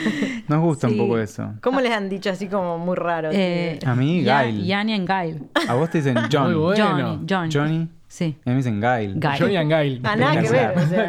Nos 0.50 0.60
gusta 0.62 0.88
Sí. 0.90 0.94
un 0.94 1.00
poco 1.00 1.18
eso. 1.20 1.54
¿Cómo 1.62 1.80
les 1.80 1.92
han 1.94 2.10
dicho 2.10 2.30
así 2.30 2.48
como 2.48 2.78
muy 2.80 2.96
raro? 2.98 3.30
Eh, 3.32 3.80
A 3.86 3.96
mí, 3.96 4.24
Gail. 4.24 4.66
Yani 4.66 4.94
and 4.94 5.08
Gail. 5.08 5.44
A 5.70 5.74
vos 5.76 5.90
te 5.90 6.00
dicen 6.00 6.18
John. 6.32 6.48
Muy 6.52 6.56
bueno. 6.62 6.86
Johnny, 6.86 7.26
Johnny. 7.30 7.50
Johnny. 7.54 7.88
Sí. 8.14 8.36
A 8.46 8.50
mí 8.52 8.54
me 8.54 8.58
dicen 8.58 8.80
Gail. 8.80 9.16
Gail. 9.20 9.40
Johnny 9.40 9.56
and 9.58 9.72
Gail. 9.72 10.00
Ah, 10.04 10.16
nada 10.16 10.40
que 10.40 10.48
ver. 10.52 10.78
O 10.78 10.88
sea, 10.88 11.04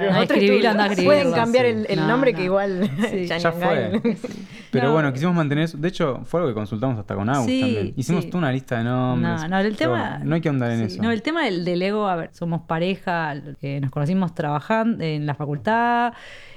anda 0.70 0.84
a 0.84 0.86
escribirlo. 0.86 1.04
Pueden 1.04 1.32
cambiar 1.32 1.66
el, 1.66 1.86
el 1.90 1.98
No, 2.00 2.08
nombre 2.08 2.32
no. 2.32 2.38
que 2.38 2.44
igual. 2.44 2.90
Sí. 3.10 3.26
Ya 3.26 3.52
fue. 3.52 4.00
Pero 4.70 4.86
No. 4.86 4.92
bueno, 4.94 5.12
quisimos 5.12 5.34
mantener 5.34 5.64
eso. 5.64 5.76
De 5.76 5.88
hecho, 5.88 6.22
fue 6.24 6.40
algo 6.40 6.48
que 6.50 6.54
consultamos 6.54 6.98
hasta 6.98 7.14
con 7.14 7.28
Agus 7.28 7.44
Sí, 7.44 7.60
también. 7.60 7.92
Hicimos 7.94 8.24
sí. 8.24 8.30
toda 8.30 8.38
una 8.38 8.52
lista 8.52 8.78
de 8.78 8.84
nombres. 8.84 9.42
No, 9.42 9.48
no, 9.48 9.58
el 9.58 9.76
tema. 9.76 10.20
No 10.24 10.34
hay 10.34 10.40
que 10.40 10.48
andar 10.48 10.70
en 10.70 10.78
sí, 10.88 10.94
eso. 10.94 11.02
No, 11.02 11.10
el 11.10 11.20
tema 11.20 11.44
del, 11.44 11.62
del 11.66 11.82
ego, 11.82 12.08
a 12.08 12.16
ver, 12.16 12.30
somos 12.32 12.62
pareja, 12.62 13.34
eh, 13.60 13.80
nos 13.82 13.90
conocimos 13.90 14.34
trabajando 14.34 15.04
en 15.04 15.26
la 15.26 15.34
facultad, 15.34 16.14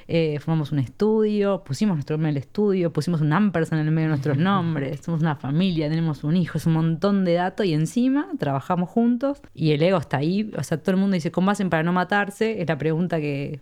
eh, 0.10 0.40
formamos 0.40 0.72
un 0.72 0.80
estudio, 0.80 1.64
pusimos 1.66 1.98
nuestro 1.98 2.16
nombre 2.16 2.30
en 2.30 2.38
el 2.38 2.42
estudio, 2.42 2.94
pusimos 2.94 3.20
un 3.20 3.34
ampersand 3.34 3.82
en 3.82 3.88
el 3.88 3.94
medio 3.94 4.06
de 4.06 4.12
nuestros 4.12 4.38
nombres, 4.38 5.02
somos 5.04 5.20
una 5.22 5.36
familia, 5.36 5.90
tenemos 5.90 6.24
un 6.24 6.38
hijo, 6.38 6.58
es 6.58 6.66
un 6.66 6.74
montón 6.74 7.26
de 7.26 7.34
datos 7.34 7.66
y 7.66 7.74
encima 7.74 8.30
trabajamos 8.40 8.90
juntos 8.90 9.42
y 9.54 9.72
el 9.72 9.84
ego 9.84 9.98
está 9.98 10.18
ahí. 10.18 10.52
O 10.58 10.64
sea, 10.64 10.78
todo 10.78 10.92
el 10.92 11.02
mundo 11.02 11.16
dice, 11.16 11.32
¿cómo 11.32 11.52
hacen 11.52 11.70
para 11.70 11.84
no 11.84 11.92
matarse? 11.92 12.62
Es 12.62 12.70
la 12.70 12.78
pregunta 12.78 13.20
que, 13.20 13.60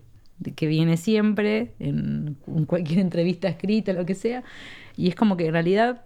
que 0.55 0.67
viene 0.67 0.97
siempre 0.97 1.73
en, 1.79 2.37
en 2.45 2.65
cualquier 2.65 2.99
entrevista 3.01 3.47
escrita, 3.47 3.93
lo 3.93 4.05
que 4.05 4.13
sea. 4.13 4.43
Y 4.95 5.07
es 5.07 5.15
como 5.15 5.37
que 5.37 5.47
en 5.47 5.53
realidad 5.53 6.04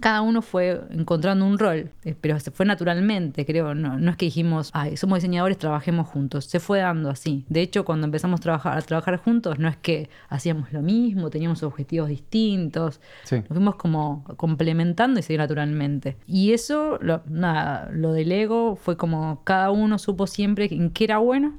cada 0.00 0.22
uno 0.22 0.42
fue 0.42 0.80
encontrando 0.90 1.44
un 1.44 1.58
rol, 1.58 1.90
eh, 2.04 2.14
pero 2.20 2.38
se 2.38 2.50
fue 2.50 2.64
naturalmente, 2.66 3.44
creo. 3.44 3.74
No, 3.74 3.98
no 3.98 4.10
es 4.10 4.16
que 4.16 4.26
dijimos, 4.26 4.70
ay, 4.72 4.96
somos 4.96 5.18
diseñadores, 5.18 5.58
trabajemos 5.58 6.06
juntos. 6.06 6.44
Se 6.44 6.60
fue 6.60 6.78
dando 6.78 7.10
así. 7.10 7.44
De 7.48 7.62
hecho, 7.62 7.84
cuando 7.84 8.06
empezamos 8.06 8.40
a 8.40 8.42
trabajar, 8.42 8.78
a 8.78 8.82
trabajar 8.82 9.16
juntos, 9.16 9.58
no 9.58 9.68
es 9.68 9.76
que 9.76 10.08
hacíamos 10.28 10.72
lo 10.72 10.82
mismo, 10.82 11.30
teníamos 11.30 11.62
objetivos 11.62 12.08
distintos. 12.08 13.00
Sí. 13.24 13.36
Nos 13.36 13.48
fuimos 13.48 13.76
como 13.76 14.24
complementando 14.36 15.18
y 15.18 15.22
se 15.22 15.32
dio 15.32 15.38
naturalmente. 15.38 16.16
Y 16.26 16.52
eso, 16.52 16.98
lo, 17.00 17.22
nada, 17.26 17.90
lo 17.92 18.12
del 18.12 18.30
ego 18.30 18.76
fue 18.76 18.96
como 18.96 19.42
cada 19.44 19.70
uno 19.70 19.98
supo 19.98 20.26
siempre 20.26 20.68
en 20.70 20.90
qué 20.90 21.04
era 21.04 21.18
bueno 21.18 21.54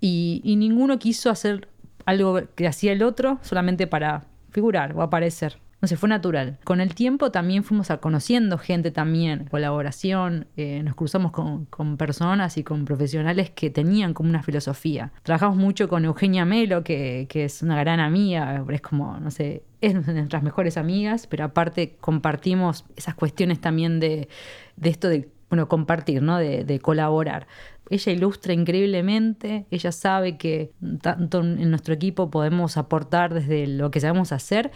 y, 0.00 0.42
y 0.44 0.56
ninguno 0.56 0.98
quiso 0.98 1.30
hacer 1.30 1.68
algo 2.04 2.38
que 2.54 2.66
hacía 2.66 2.92
el 2.92 3.02
otro 3.02 3.38
solamente 3.40 3.86
para 3.86 4.26
figurar 4.50 4.94
o 4.94 5.02
aparecer. 5.02 5.63
No 5.84 5.96
fue 5.98 6.08
natural. 6.08 6.56
Con 6.64 6.80
el 6.80 6.94
tiempo 6.94 7.30
también 7.30 7.62
fuimos 7.62 7.88
conociendo 8.00 8.56
gente 8.56 8.90
también, 8.90 9.44
colaboración, 9.50 10.46
eh, 10.56 10.82
nos 10.82 10.94
cruzamos 10.94 11.30
con, 11.30 11.66
con 11.66 11.98
personas 11.98 12.56
y 12.56 12.64
con 12.64 12.86
profesionales 12.86 13.50
que 13.50 13.68
tenían 13.68 14.14
como 14.14 14.30
una 14.30 14.42
filosofía. 14.42 15.12
Trabajamos 15.24 15.58
mucho 15.58 15.86
con 15.90 16.06
Eugenia 16.06 16.46
Melo, 16.46 16.82
que, 16.82 17.26
que 17.28 17.44
es 17.44 17.62
una 17.62 17.78
gran 17.78 18.00
amiga, 18.00 18.64
es 18.70 18.80
como, 18.80 19.20
no 19.20 19.30
sé, 19.30 19.62
es 19.82 19.92
una 19.92 20.06
de 20.06 20.14
nuestras 20.14 20.42
mejores 20.42 20.78
amigas, 20.78 21.26
pero 21.26 21.44
aparte 21.44 21.96
compartimos 22.00 22.86
esas 22.96 23.14
cuestiones 23.14 23.60
también 23.60 24.00
de, 24.00 24.28
de 24.76 24.88
esto 24.88 25.10
de, 25.10 25.28
bueno, 25.50 25.68
compartir, 25.68 26.22
¿no? 26.22 26.38
De, 26.38 26.64
de 26.64 26.78
colaborar. 26.78 27.46
Ella 27.90 28.10
ilustra 28.10 28.54
increíblemente, 28.54 29.66
ella 29.70 29.92
sabe 29.92 30.38
que 30.38 30.72
tanto 31.02 31.40
en 31.40 31.68
nuestro 31.68 31.92
equipo 31.92 32.30
podemos 32.30 32.78
aportar 32.78 33.34
desde 33.34 33.66
lo 33.66 33.90
que 33.90 34.00
sabemos 34.00 34.32
hacer. 34.32 34.72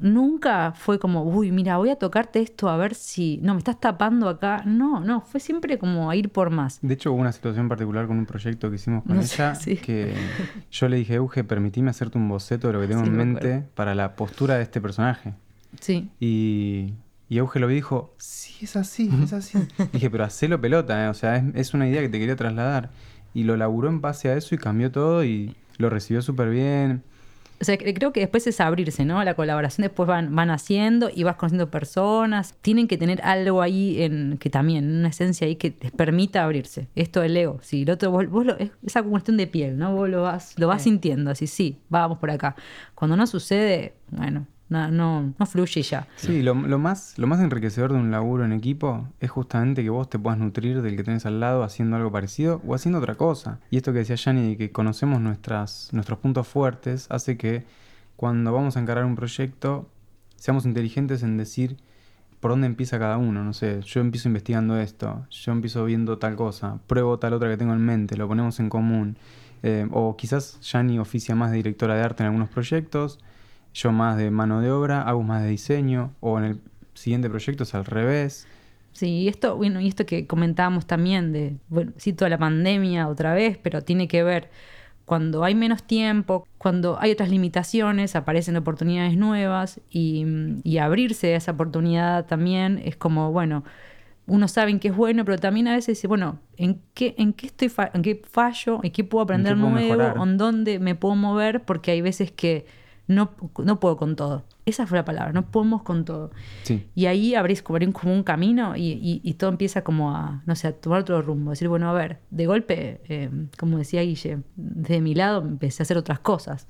Nunca 0.00 0.72
fue 0.72 0.98
como, 0.98 1.22
uy, 1.24 1.52
mira, 1.52 1.76
voy 1.76 1.90
a 1.90 1.96
tocarte 1.96 2.40
esto 2.40 2.68
a 2.70 2.76
ver 2.78 2.94
si, 2.94 3.38
no, 3.42 3.52
me 3.52 3.58
estás 3.58 3.78
tapando 3.78 4.28
acá. 4.28 4.62
No, 4.64 4.98
no, 4.98 5.20
fue 5.20 5.40
siempre 5.40 5.78
como 5.78 6.10
a 6.10 6.16
ir 6.16 6.30
por 6.30 6.50
más. 6.50 6.78
De 6.80 6.94
hecho, 6.94 7.12
hubo 7.12 7.20
una 7.20 7.32
situación 7.32 7.68
particular 7.68 8.06
con 8.06 8.18
un 8.18 8.24
proyecto 8.24 8.70
que 8.70 8.76
hicimos 8.76 9.04
con 9.04 9.16
No 9.16 9.22
sé, 9.22 9.34
ella 9.34 9.54
sí. 9.54 9.76
que 9.76 10.14
yo 10.70 10.88
le 10.88 10.96
dije, 10.96 11.14
Euge, 11.14 11.44
permitime 11.44 11.90
hacerte 11.90 12.16
un 12.16 12.28
boceto 12.28 12.68
de 12.68 12.72
lo 12.72 12.80
que 12.80 12.88
tengo 12.88 13.02
Sí, 13.02 13.08
en 13.08 13.16
me 13.16 13.24
mente 13.24 13.64
para 13.74 13.94
la 13.94 14.16
postura 14.16 14.56
de 14.56 14.62
este 14.62 14.80
personaje. 14.80 15.34
Sí. 15.80 16.08
Y, 16.18 16.94
y 17.28 17.38
Euge 17.38 17.60
lo 17.60 17.66
vi 17.66 17.74
y 17.74 17.76
dijo, 17.76 18.14
sí, 18.16 18.64
es 18.64 18.76
así, 18.76 19.10
es 19.22 19.32
así. 19.34 19.58
dije, 19.92 20.08
pero 20.08 20.24
hacelo 20.24 20.60
pelota, 20.60 21.04
¿eh? 21.04 21.08
o 21.08 21.14
sea, 21.14 21.36
es, 21.36 21.44
es 21.54 21.74
una 21.74 21.86
idea 21.86 22.00
que 22.00 22.08
te 22.08 22.18
quería 22.18 22.36
trasladar. 22.36 22.90
Y 23.34 23.44
lo 23.44 23.56
laburó 23.56 23.88
en 23.88 24.00
base 24.00 24.30
a 24.30 24.36
eso 24.36 24.54
y 24.54 24.58
cambió 24.58 24.90
todo 24.90 25.24
y 25.24 25.54
lo 25.78 25.90
recibió 25.90 26.22
súper 26.22 26.50
bien. 26.50 27.04
O 27.60 27.64
sea, 27.64 27.76
cre- 27.76 27.92
creo 27.94 28.12
que 28.12 28.20
después 28.20 28.46
es 28.46 28.58
abrirse, 28.60 29.04
¿no? 29.04 29.22
La 29.22 29.34
colaboración 29.34 29.82
después 29.82 30.06
van, 30.06 30.34
van 30.34 30.48
haciendo 30.50 31.10
y 31.14 31.24
vas 31.24 31.36
conociendo 31.36 31.70
personas. 31.70 32.54
Tienen 32.62 32.88
que 32.88 32.96
tener 32.96 33.20
algo 33.22 33.60
ahí 33.60 34.02
en 34.02 34.38
que 34.38 34.48
también, 34.48 34.90
una 35.00 35.08
esencia 35.08 35.46
ahí 35.46 35.56
que 35.56 35.74
les 35.80 35.92
permita 35.92 36.42
abrirse. 36.42 36.88
Esto 36.94 37.20
del 37.20 37.36
ego. 37.36 37.58
Si 37.62 37.82
el 37.82 37.90
otro, 37.90 38.10
vos, 38.12 38.26
vos 38.30 38.46
lo- 38.46 38.56
es 38.58 38.70
esa 38.82 39.02
cuestión 39.02 39.36
de 39.36 39.46
piel, 39.46 39.76
¿no? 39.78 39.94
Vos 39.94 40.08
lo 40.08 40.22
vas, 40.22 40.58
lo 40.58 40.68
vas 40.68 40.82
Sí. 40.82 40.88
sintiendo, 40.90 41.30
así, 41.30 41.46
sí, 41.46 41.76
vamos 41.90 42.16
por 42.18 42.30
acá. 42.30 42.56
Cuando 42.94 43.14
no 43.16 43.26
sucede, 43.26 43.92
bueno, 44.10 44.46
no, 44.70 44.90
no, 44.90 45.34
no 45.38 45.46
fluye 45.46 45.82
ya. 45.82 46.06
Sí, 46.16 46.42
lo, 46.42 46.54
lo 46.54 46.78
más, 46.78 47.18
lo 47.18 47.26
más 47.26 47.40
enriquecedor 47.40 47.92
de 47.92 47.98
un 47.98 48.10
laburo 48.10 48.44
en 48.44 48.52
equipo 48.52 49.08
es 49.20 49.30
justamente 49.30 49.82
que 49.82 49.90
vos 49.90 50.08
te 50.08 50.18
puedas 50.18 50.38
nutrir 50.38 50.80
del 50.80 50.96
que 50.96 51.04
tenés 51.04 51.26
al 51.26 51.40
lado 51.40 51.62
haciendo 51.62 51.96
algo 51.96 52.10
parecido 52.10 52.62
o 52.66 52.74
haciendo 52.74 52.98
otra 52.98 53.16
cosa. 53.16 53.58
Y 53.70 53.76
esto 53.76 53.92
que 53.92 53.98
decía 53.98 54.16
Yanni, 54.16 54.50
de 54.50 54.56
que 54.56 54.70
conocemos 54.72 55.20
nuestras, 55.20 55.90
nuestros 55.92 56.20
puntos 56.20 56.48
fuertes, 56.48 57.06
hace 57.10 57.36
que 57.36 57.64
cuando 58.16 58.52
vamos 58.52 58.76
a 58.76 58.80
encarar 58.80 59.04
un 59.04 59.16
proyecto 59.16 59.88
seamos 60.36 60.64
inteligentes 60.64 61.22
en 61.22 61.36
decir 61.36 61.76
por 62.38 62.52
dónde 62.52 62.66
empieza 62.66 62.98
cada 62.98 63.18
uno. 63.18 63.44
No 63.44 63.52
sé, 63.52 63.82
yo 63.82 64.00
empiezo 64.00 64.28
investigando 64.28 64.78
esto, 64.78 65.26
yo 65.30 65.52
empiezo 65.52 65.84
viendo 65.84 66.18
tal 66.18 66.36
cosa, 66.36 66.78
pruebo 66.86 67.18
tal 67.18 67.34
otra 67.34 67.50
que 67.50 67.56
tengo 67.56 67.72
en 67.72 67.84
mente, 67.84 68.16
lo 68.16 68.28
ponemos 68.28 68.60
en 68.60 68.68
común. 68.68 69.16
Eh, 69.62 69.86
o 69.90 70.16
quizás 70.16 70.58
Yanni 70.60 70.98
oficia 70.98 71.34
más 71.34 71.50
de 71.50 71.58
directora 71.58 71.94
de 71.94 72.02
arte 72.02 72.22
en 72.22 72.28
algunos 72.28 72.48
proyectos, 72.48 73.18
yo 73.74 73.92
más 73.92 74.16
de 74.18 74.30
mano 74.30 74.60
de 74.60 74.70
obra, 74.70 75.02
hago 75.02 75.22
más 75.22 75.42
de 75.42 75.48
diseño, 75.50 76.14
o 76.20 76.38
en 76.38 76.44
el 76.44 76.60
siguiente 76.94 77.30
proyecto 77.30 77.64
es 77.64 77.74
al 77.74 77.84
revés. 77.84 78.48
Sí, 78.92 79.06
y 79.22 79.28
esto, 79.28 79.56
bueno, 79.56 79.80
y 79.80 79.88
esto 79.88 80.04
que 80.04 80.26
comentábamos 80.26 80.86
también 80.86 81.32
de, 81.32 81.56
bueno, 81.68 81.92
sí, 81.96 82.12
toda 82.12 82.28
la 82.28 82.38
pandemia 82.38 83.08
otra 83.08 83.34
vez, 83.34 83.56
pero 83.58 83.82
tiene 83.82 84.08
que 84.08 84.22
ver 84.24 84.50
cuando 85.04 85.44
hay 85.44 85.54
menos 85.54 85.84
tiempo, 85.84 86.46
cuando 86.58 86.98
hay 87.00 87.12
otras 87.12 87.30
limitaciones, 87.30 88.16
aparecen 88.16 88.56
oportunidades 88.56 89.16
nuevas 89.18 89.80
y, 89.90 90.24
y 90.64 90.78
abrirse 90.78 91.34
a 91.34 91.38
esa 91.38 91.52
oportunidad 91.52 92.26
también 92.26 92.80
es 92.84 92.96
como, 92.96 93.32
bueno, 93.32 93.64
uno 94.26 94.48
sabe 94.48 94.70
en 94.70 94.80
qué 94.80 94.88
es 94.88 94.96
bueno, 94.96 95.24
pero 95.24 95.38
también 95.38 95.68
a 95.68 95.74
veces 95.74 95.98
dice, 95.98 96.06
bueno, 96.08 96.40
¿en 96.56 96.80
qué, 96.94 97.14
en 97.18 97.32
qué 97.32 97.46
estoy 97.46 97.68
fa- 97.68 97.90
en 97.94 98.02
qué 98.02 98.22
fallo? 98.30 98.80
¿En 98.84 98.92
qué 98.92 99.04
puedo 99.04 99.24
aprender 99.24 99.56
puedo 99.58 99.72
nuevo? 99.72 100.14
mejorar? 100.14 100.24
¿En 100.24 100.36
dónde 100.38 100.78
me 100.78 100.94
puedo 100.94 101.16
mover? 101.16 101.64
Porque 101.64 101.90
hay 101.92 102.00
veces 102.02 102.30
que 102.32 102.66
no, 103.10 103.30
no 103.58 103.80
puedo 103.80 103.96
con 103.96 104.14
todo. 104.14 104.44
Esa 104.66 104.86
fue 104.86 104.98
la 104.98 105.04
palabra, 105.04 105.32
no 105.32 105.50
podemos 105.50 105.82
con 105.82 106.04
todo. 106.04 106.30
Sí. 106.62 106.86
Y 106.94 107.06
ahí 107.06 107.34
abrís 107.34 107.60
como 107.62 107.78
un, 108.14 108.22
camino 108.22 108.76
y, 108.76 108.92
y- 108.92 109.20
y 109.24 109.34
todo 109.34 109.50
empieza 109.50 109.82
como 109.82 110.14
a, 110.14 110.42
no 110.46 110.54
sé, 110.54 110.68
a 110.68 110.72
tomar 110.72 111.00
otro 111.00 111.20
rumbo. 111.20 111.50
Decir, 111.50 111.68
bueno, 111.68 111.90
a 111.90 111.92
ver, 111.92 112.20
de 112.30 112.46
golpe, 112.46 113.00
eh, 113.08 113.30
como 113.58 113.78
decía 113.78 114.02
Guille, 114.02 114.38
de 114.56 115.00
mi 115.00 115.14
lado 115.14 115.42
empecé 115.42 115.82
a 115.82 115.84
hacer 115.84 115.96
otras 115.98 116.20
cosas. 116.20 116.66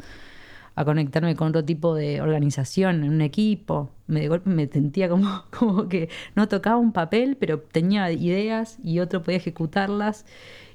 A 0.76 0.84
conectarme 0.84 1.34
con 1.36 1.48
otro 1.48 1.64
tipo 1.64 1.94
de 1.94 2.22
organización 2.22 3.04
en 3.04 3.12
un 3.12 3.20
equipo. 3.20 3.90
Me, 4.06 4.20
de 4.20 4.28
golpe 4.28 4.48
me 4.48 4.66
sentía 4.66 5.08
como, 5.10 5.42
como 5.58 5.88
que 5.88 6.08
no 6.36 6.48
tocaba 6.48 6.78
un 6.78 6.92
papel, 6.92 7.36
pero 7.38 7.58
tenía 7.58 8.10
ideas 8.12 8.78
y 8.82 9.00
otro 9.00 9.20
podía 9.22 9.36
ejecutarlas 9.38 10.24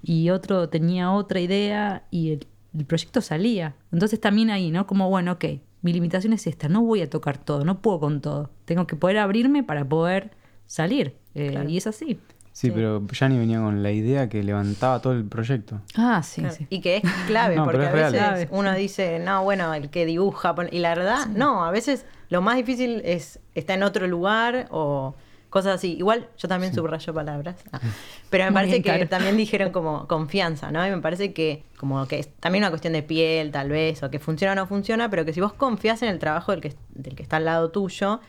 y 0.03 0.29
otro 0.29 0.69
tenía 0.69 1.11
otra 1.11 1.39
idea 1.39 2.03
y 2.11 2.33
el, 2.33 2.47
el 2.77 2.85
proyecto 2.85 3.21
salía. 3.21 3.75
Entonces 3.91 4.19
también 4.19 4.49
ahí, 4.49 4.71
¿no? 4.71 4.85
Como, 4.87 5.09
bueno, 5.09 5.33
ok, 5.33 5.45
mi 5.81 5.93
limitación 5.93 6.33
es 6.33 6.47
esta, 6.47 6.67
no 6.69 6.81
voy 6.81 7.01
a 7.01 7.09
tocar 7.09 7.37
todo, 7.37 7.63
no 7.63 7.79
puedo 7.81 7.99
con 7.99 8.21
todo. 8.21 8.49
Tengo 8.65 8.87
que 8.87 8.95
poder 8.95 9.17
abrirme 9.19 9.63
para 9.63 9.85
poder 9.85 10.31
salir. 10.65 11.15
Eh, 11.35 11.49
Claro. 11.51 11.69
Y 11.69 11.77
es 11.77 11.87
así. 11.87 12.19
Sí, 12.51 12.67
Sí. 12.67 12.71
pero 12.71 13.05
Yanni 13.07 13.37
venía 13.37 13.59
con 13.59 13.83
la 13.83 13.91
idea 13.91 14.29
que 14.29 14.41
levantaba 14.41 15.01
todo 15.01 15.11
el 15.13 15.25
proyecto. 15.25 15.81
Ah, 15.95 16.23
sí, 16.23 16.39
Claro, 16.41 16.55
sí. 16.55 16.67
Y 16.69 16.79
que 16.79 16.97
es 16.97 17.03
clave, 17.27 17.55
No, 17.57 17.65
porque 17.65 17.79
pero 17.79 17.83
a 17.83 17.87
es 17.89 17.93
real. 17.93 18.11
veces 18.13 18.27
Clave. 18.47 18.47
uno 18.51 18.73
dice, 18.75 19.19
no, 19.19 19.43
bueno, 19.43 19.73
el 19.73 19.89
que 19.89 20.05
dibuja, 20.05 20.55
pon-". 20.55 20.69
y 20.71 20.79
la 20.79 20.95
verdad, 20.95 21.27
no, 21.27 21.65
a 21.65 21.71
veces 21.71 22.05
lo 22.29 22.41
más 22.41 22.55
difícil 22.55 23.01
es 23.03 23.39
está 23.55 23.73
en 23.73 23.83
otro 23.83 24.07
lugar 24.07 24.67
o 24.71 25.15
cosas 25.55 25.75
así. 25.75 25.93
Igual 25.93 26.27
yo 26.37 26.47
también 26.49 26.73
subrayo 26.75 27.13
palabras, 27.13 27.55
Ah. 27.71 27.79
pero 28.29 28.43
me 28.43 28.49
Muy 28.51 28.55
parece 28.59 28.81
que 28.81 28.89
Caro. 28.89 29.07
también 29.07 29.37
dijeron 29.37 29.71
como 29.77 30.05
confianza, 30.07 30.69
¿no? 30.69 30.85
Y 30.85 30.91
me 30.91 30.99
parece 31.01 31.31
que 31.33 31.63
como 31.77 32.05
que 32.07 32.19
es 32.19 32.27
también 32.41 32.63
una 32.63 32.69
cuestión 32.71 32.91
de 32.93 33.03
piel, 33.03 33.51
tal 33.51 33.69
vez, 33.69 34.03
o 34.03 34.09
que 34.11 34.19
funciona 34.19 34.51
o 34.51 34.55
no 34.55 34.67
funciona, 34.67 35.09
pero 35.09 35.23
que 35.23 35.31
si 35.33 35.39
vos 35.39 35.53
confías 35.53 36.01
en 36.03 36.09
el 36.09 36.19
trabajo 36.19 36.51
del 36.51 36.59
que, 36.61 36.73
del 36.89 37.15
que 37.15 37.23
está 37.23 37.37
al 37.37 37.45
lado 37.45 37.71
tuyo, 37.71 38.19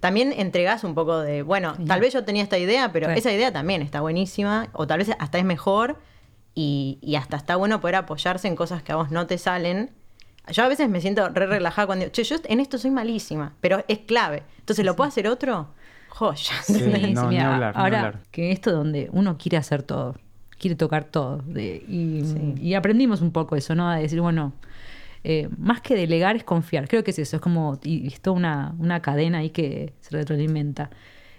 también 0.00 0.34
entregás 0.36 0.84
un 0.84 0.94
poco 0.94 1.20
de, 1.20 1.42
bueno, 1.42 1.74
tal 1.86 2.00
vez 2.00 2.12
yo 2.12 2.24
tenía 2.24 2.42
esta 2.42 2.58
idea, 2.58 2.92
pero 2.92 3.08
esa 3.08 3.32
idea 3.32 3.50
también 3.52 3.80
está 3.80 4.02
buenísima, 4.02 4.68
o 4.74 4.86
tal 4.86 4.98
vez 4.98 5.10
hasta 5.18 5.38
es 5.38 5.44
mejor, 5.46 5.96
y, 6.54 6.98
y 7.00 7.16
hasta 7.16 7.38
está 7.38 7.56
bueno 7.56 7.80
poder 7.80 7.96
apoyarse 7.96 8.46
en 8.46 8.54
cosas 8.56 8.82
que 8.82 8.92
a 8.92 8.96
vos 8.96 9.10
no 9.10 9.26
te 9.26 9.38
salen. 9.38 9.90
Yo 10.52 10.62
a 10.62 10.68
veces 10.68 10.90
me 10.90 11.00
siento 11.00 11.26
re 11.30 11.46
relajada 11.46 11.86
cuando 11.86 12.04
digo, 12.04 12.12
che, 12.12 12.22
yo 12.22 12.36
en 12.44 12.60
esto 12.60 12.76
soy 12.76 12.90
malísima, 12.90 13.54
pero 13.62 13.82
es 13.88 14.00
clave. 14.00 14.42
Entonces, 14.58 14.84
¿lo 14.84 14.94
puede 14.94 15.08
hacer 15.08 15.26
otro? 15.26 15.68
Joya. 16.14 16.62
Sí, 16.64 16.72
no, 17.14 17.22
hablar, 17.22 17.72
ahora 17.76 17.98
hablar. 17.98 18.20
que 18.30 18.52
esto 18.52 18.72
donde 18.72 19.08
uno 19.12 19.36
quiere 19.38 19.56
hacer 19.56 19.82
todo, 19.82 20.16
quiere 20.58 20.76
tocar 20.76 21.04
todo. 21.04 21.38
de- 21.46 21.84
y, 21.88 22.22
Sí. 22.24 22.54
y 22.62 22.74
aprendimos 22.74 23.20
un 23.20 23.32
poco 23.32 23.56
eso, 23.56 23.74
¿no? 23.74 23.88
A 23.88 23.96
decir, 23.96 24.20
bueno, 24.20 24.52
eh, 25.24 25.48
más 25.58 25.80
que 25.80 25.94
delegar 25.96 26.36
es 26.36 26.44
confiar. 26.44 26.86
Creo 26.88 27.02
que 27.02 27.10
es 27.10 27.18
eso, 27.18 27.36
es 27.36 27.42
como, 27.42 27.78
y 27.82 28.06
es 28.06 28.20
toda 28.20 28.36
una, 28.36 28.74
una 28.78 29.00
cadena 29.00 29.38
ahí 29.38 29.50
que 29.50 29.92
se 30.00 30.10
retroalimenta. 30.16 30.90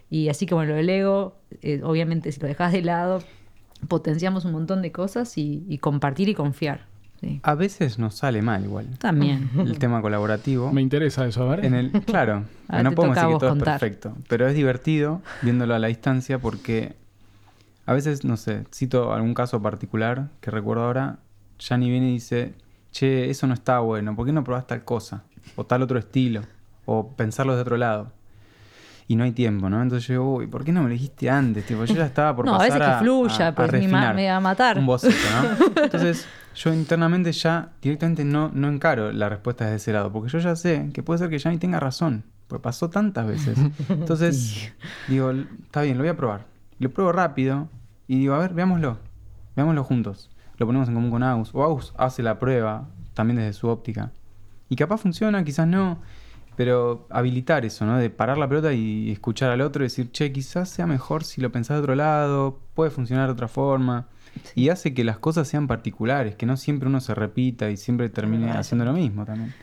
Y 0.09 0.29
así 0.29 0.45
que 0.45 0.53
bueno, 0.55 0.71
lo 0.71 0.75
del 0.77 0.89
ego, 0.89 1.37
eh, 1.61 1.81
obviamente 1.83 2.31
si 2.31 2.39
lo 2.39 2.47
dejas 2.47 2.71
de 2.73 2.81
lado, 2.81 3.21
potenciamos 3.87 4.45
un 4.45 4.51
montón 4.53 4.81
de 4.81 4.91
cosas 4.91 5.37
y, 5.37 5.63
y 5.69 5.77
compartir 5.77 6.29
y 6.29 6.33
confiar. 6.35 6.85
Sí. 7.25 7.39
A 7.43 7.55
veces 7.55 7.99
nos 7.99 8.15
sale 8.15 8.41
mal 8.41 8.63
igual. 8.63 8.87
También. 8.99 9.49
El 9.57 9.77
tema 9.79 10.01
colaborativo. 10.01 10.71
Me 10.71 10.81
interesa 10.81 11.25
eso, 11.25 11.43
a 11.43 11.55
ver. 11.55 11.65
En 11.65 11.73
el, 11.73 11.91
claro, 11.91 12.43
Ahora 12.67 12.83
no 12.83 12.91
podemos 12.93 13.15
decir 13.15 13.29
que 13.31 13.39
todo 13.39 13.49
contar. 13.49 13.75
es 13.75 13.79
perfecto, 13.79 14.13
pero 14.27 14.47
es 14.47 14.55
divertido 14.55 15.21
viéndolo 15.41 15.75
a 15.75 15.79
la 15.79 15.87
distancia 15.87 16.39
porque 16.39 16.95
a 17.85 17.93
veces, 17.93 18.23
no 18.23 18.37
sé, 18.37 18.63
cito 18.73 19.13
algún 19.13 19.33
caso 19.33 19.61
particular 19.61 20.29
que 20.41 20.51
recuerdo 20.51 20.83
ahora, 20.83 21.17
Yanni 21.59 21.89
viene 21.89 22.09
y 22.09 22.13
dice, 22.13 22.53
che, 22.91 23.29
eso 23.29 23.45
no 23.47 23.53
está 23.53 23.79
bueno, 23.79 24.15
¿por 24.15 24.25
qué 24.25 24.31
no 24.31 24.43
probás 24.43 24.65
tal 24.67 24.83
cosa? 24.83 25.23
O 25.55 25.65
tal 25.65 25.83
otro 25.83 25.99
estilo, 25.99 26.41
o 26.85 27.09
pensarlo 27.09 27.55
de 27.55 27.61
otro 27.61 27.77
lado. 27.77 28.11
Y 29.07 29.15
no 29.15 29.23
hay 29.23 29.33
tiempo, 29.33 29.69
¿no? 29.69 29.81
Entonces 29.81 30.07
yo 30.07 30.13
digo, 30.13 30.35
uy, 30.35 30.47
¿por 30.47 30.63
qué 30.63 30.71
no 30.71 30.81
me 30.81 30.87
lo 30.89 30.93
dijiste 30.93 31.29
antes? 31.29 31.65
Tipo, 31.65 31.85
yo 31.85 31.93
ya 31.93 32.05
estaba 32.05 32.35
por 32.35 32.45
No, 32.47 32.55
a 32.55 32.57
pasar 32.57 32.79
veces 32.79 32.93
que 32.93 32.99
fluya, 33.03 33.47
a, 33.47 33.55
pues, 33.55 33.69
refinar 33.69 34.15
me 34.15 34.27
va 34.27 34.37
a 34.37 34.39
matar. 34.39 34.79
Un 34.79 34.85
boceto, 34.87 35.15
¿no? 35.15 35.65
Entonces, 35.83 36.27
yo 36.55 36.73
internamente 36.73 37.31
ya 37.31 37.69
directamente 37.81 38.25
no, 38.25 38.49
no 38.53 38.67
encaro 38.67 39.11
la 39.11 39.29
respuesta 39.29 39.65
desde 39.65 39.77
ese 39.77 39.93
lado, 39.93 40.11
porque 40.11 40.29
yo 40.29 40.39
ya 40.39 40.55
sé 40.55 40.89
que 40.93 41.03
puede 41.03 41.19
ser 41.19 41.29
que 41.29 41.37
Yanni 41.37 41.57
tenga 41.57 41.79
razón. 41.79 42.23
Pues 42.47 42.61
pasó 42.61 42.89
tantas 42.89 43.27
veces. 43.27 43.57
Entonces, 43.89 44.71
digo, 45.07 45.31
está 45.63 45.81
bien, 45.81 45.97
lo 45.97 46.03
voy 46.03 46.09
a 46.09 46.17
probar. 46.17 46.45
Lo 46.79 46.89
pruebo 46.91 47.11
rápido 47.11 47.67
y 48.07 48.19
digo, 48.19 48.35
a 48.35 48.39
ver, 48.39 48.53
veámoslo. 48.53 48.97
Veámoslo 49.55 49.83
juntos. 49.83 50.29
Lo 50.57 50.65
ponemos 50.65 50.87
en 50.87 50.95
común 50.95 51.11
con 51.11 51.23
Aus. 51.23 51.49
O 51.53 51.63
Aus 51.63 51.93
hace 51.97 52.23
la 52.23 52.39
prueba 52.39 52.87
también 53.13 53.37
desde 53.37 53.53
su 53.53 53.67
óptica. 53.67 54.11
Y 54.69 54.75
capaz 54.75 54.97
funciona, 54.97 55.43
quizás 55.43 55.67
no. 55.67 55.99
Pero 56.55 57.07
habilitar 57.09 57.65
eso, 57.65 57.85
¿no? 57.85 57.97
De 57.97 58.09
parar 58.09 58.37
la 58.37 58.47
pelota 58.47 58.73
y 58.73 59.11
escuchar 59.11 59.51
al 59.51 59.61
otro 59.61 59.83
y 59.83 59.87
decir, 59.87 60.11
che, 60.11 60.31
quizás 60.31 60.69
sea 60.69 60.87
mejor 60.87 61.23
si 61.23 61.41
lo 61.41 61.51
pensás 61.51 61.77
de 61.77 61.81
otro 61.81 61.95
lado, 61.95 62.59
puede 62.73 62.91
funcionar 62.91 63.27
de 63.27 63.33
otra 63.33 63.47
forma. 63.47 64.07
Y 64.53 64.69
hace 64.69 64.93
que 64.93 65.03
las 65.03 65.17
cosas 65.17 65.47
sean 65.47 65.67
particulares, 65.67 66.35
que 66.35 66.45
no 66.45 66.57
siempre 66.57 66.89
uno 66.89 66.99
se 66.99 67.15
repita 67.15 67.69
y 67.69 67.77
siempre 67.77 68.09
termine 68.09 68.51
haciendo 68.51 68.85
lo 68.85 68.93
mismo 68.93 69.25
también. 69.25 69.53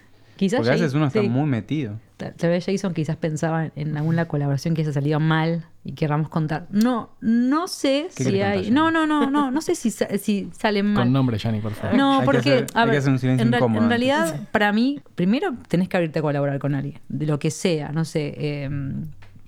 Quizás 0.42 0.56
Porque 0.58 0.70
a 0.70 0.72
veces 0.72 0.92
uno 0.94 1.06
está 1.06 1.20
sí. 1.20 1.28
muy 1.28 1.46
metido. 1.49 2.00
Tal 2.16 2.50
vez 2.50 2.66
Jason 2.66 2.94
quizás 2.94 3.14
pensaba 3.16 3.70
en 3.76 3.96
alguna 3.96 4.25
colaboración 4.26 4.75
que 4.75 4.82
haya 4.82 4.92
salido 4.92 5.20
mal 5.20 5.66
y 5.84 5.92
querramos 5.92 6.28
contar. 6.28 6.66
No, 6.70 7.11
no 7.20 7.68
sé 7.68 8.08
¿Qué 8.16 8.25
si 8.25 8.40
hay. 8.42 8.64
contar, 8.64 8.72
No, 8.72 8.90
no, 8.90 9.06
no, 9.06 9.30
no, 9.30 9.52
no 9.52 9.61
sé 9.61 9.76
si, 9.76 9.92
sa- 9.92 10.08
si 10.18 10.50
salen 10.52 10.87
mal. 10.87 11.04
Con 11.04 11.12
nombre, 11.12 11.38
Yanni, 11.38 11.61
por 11.61 11.70
favor. 11.75 11.96
No, 11.96 12.14
Hay 12.14 12.18
que 12.20 12.25
porque, 12.25 12.38
hacer- 12.54 12.66
a 12.75 12.80
hay 12.80 12.84
que 12.87 12.90
ver, 12.90 12.99
hacer 12.99 13.12
un 13.12 13.18
silencio 13.20 13.42
en, 13.46 13.52
real- 13.52 13.61
incómodo 13.61 13.78
en 13.87 13.92
antes. 13.92 14.08
realidad, 14.08 14.40
para 14.50 14.72
mí, 14.72 15.00
primero 15.14 15.54
tenés 15.68 15.88
que 15.88 15.96
abrirte 15.96 16.18
a 16.18 16.22
colaborar 16.22 16.58
con 16.58 16.75
alguien, 16.75 16.99
de 17.08 17.26
lo 17.26 17.38
que 17.38 17.52
sea, 17.52 17.92
no 17.92 18.04
sé. 18.04 18.34
eh, 18.37 18.70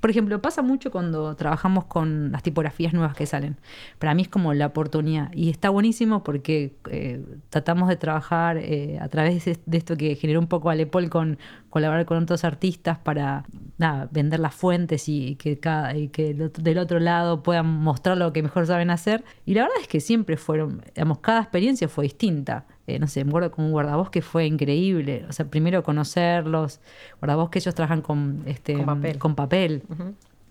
por 0.05 0.11
ejemplo, 0.11 0.43
pasa 0.43 0.61
mucho 0.61 0.91
cuando 0.91 1.35
trabajamos 1.35 1.87
con 1.87 2.31
las 2.31 2.43
tipografías 2.43 2.93
nuevas 2.93 3.17
que 3.17 3.25
salen. 3.25 3.57
Para 3.99 4.13
mí 4.13 4.21
es 4.21 4.29
como 4.29 4.53
la 4.53 4.67
oportunidad. 4.67 5.33
Y 5.33 5.49
está 5.49 5.71
buenísimo 5.71 6.23
porque 6.23 6.77
eh, 6.91 7.25
tratamos 7.49 7.89
de 7.89 7.97
trabajar 7.97 8.59
eh, 8.59 8.99
a 9.01 9.09
través 9.09 9.47
de, 9.47 9.59
esto 9.73 9.97
que 9.97 10.15
generó 10.17 10.41
un 10.41 10.47
poco 10.47 10.69
Alepol 10.69 11.09
con 11.09 11.39
colaborar 11.71 12.05
con 12.05 12.23
otros 12.23 12.45
artistas 12.45 12.99
para 12.99 13.47
vender 14.11 14.41
las 14.41 14.55
fuentes 14.55 15.09
y 15.09 15.37
que, 15.37 15.59
cada, 15.59 15.97
y 15.97 16.09
que 16.09 16.35
del 16.35 16.77
otro 16.77 17.01
lado 17.01 17.43
puedan 17.43 17.65
mostrar 17.67 18.19
lo 18.19 18.31
que 18.35 18.43
mejor 18.43 18.67
saben 18.67 18.91
hacer. 18.91 19.25
Y 19.47 19.55
la 19.55 19.63
verdad 19.63 19.79
es 19.81 19.89
que 19.89 20.01
siempre 20.01 20.37
fueron, 20.37 20.83
digamos, 20.95 21.21
cada 21.21 21.41
experiencia 21.41 21.89
fue 21.89 22.05
distinta. 22.05 22.67
Eh, 22.87 22.99
no 22.99 23.07
sé, 23.07 23.25
me 23.25 23.31
acuerdo 23.31 23.51
con 23.51 23.65
un 23.65 23.73
guardabosque 23.73 24.21
fue 24.23 24.47
increíble. 24.47 25.25
O 25.29 25.33
sea, 25.33 25.47
primero 25.47 25.83
conocerlos, 25.83 26.81
guardabosque 27.21 27.59
ellos 27.59 27.75
trabajan 27.75 28.03
con, 28.03 28.43
este, 28.47 28.75
Con 28.75 28.85
papel. 28.87 29.19
con 29.19 29.35
papel. 29.35 29.83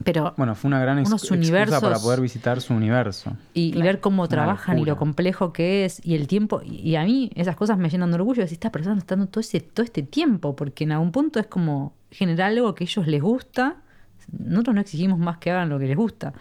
Pero 0.03 0.33
Bueno, 0.35 0.55
fue 0.55 0.67
una 0.67 0.79
gran 0.81 0.99
ex- 0.99 1.07
Unos 1.07 1.21
excusa 1.23 1.39
universos- 1.39 1.79
para 1.81 1.99
poder 1.99 2.19
visitar 2.19 2.59
su 2.59 2.73
universo. 2.73 3.37
y, 3.53 3.77
y 3.77 3.81
ver 3.81 3.99
cómo 4.01 4.27
trabajan 4.27 4.79
y 4.79 4.83
lo 4.85 4.97
complejo 4.97 5.53
que 5.53 5.85
es 5.85 6.05
y 6.05 6.15
el 6.15 6.27
tiempo. 6.27 6.61
Y, 6.65 6.77
y 6.89 6.95
a 6.95 7.03
mí 7.03 7.31
esas 7.35 7.55
cosas 7.55 7.77
me 7.77 7.89
llenan 7.89 8.09
de 8.09 8.15
orgullo. 8.15 8.41
Decir, 8.41 8.55
esta 8.55 8.71
persona 8.71 8.97
está 8.97 9.15
dando 9.15 9.29
todo, 9.29 9.39
ese, 9.41 9.61
todo 9.61 9.83
este 9.85 10.01
tiempo, 10.03 10.55
porque 10.55 10.83
en 10.83 10.91
algún 10.93 11.11
punto 11.11 11.39
es 11.39 11.45
como 11.47 11.93
generar 12.11 12.51
algo 12.51 12.73
que 12.75 12.83
a 12.83 12.87
ellos 12.87 13.07
les 13.07 13.21
gusta. 13.21 13.77
Nosotros 14.31 14.73
no 14.75 14.81
exigimos 14.81 15.19
más 15.19 15.37
que 15.37 15.51
hagan 15.51 15.69
lo 15.69 15.77
que 15.79 15.85
les 15.87 15.95
gusta. 15.95 16.33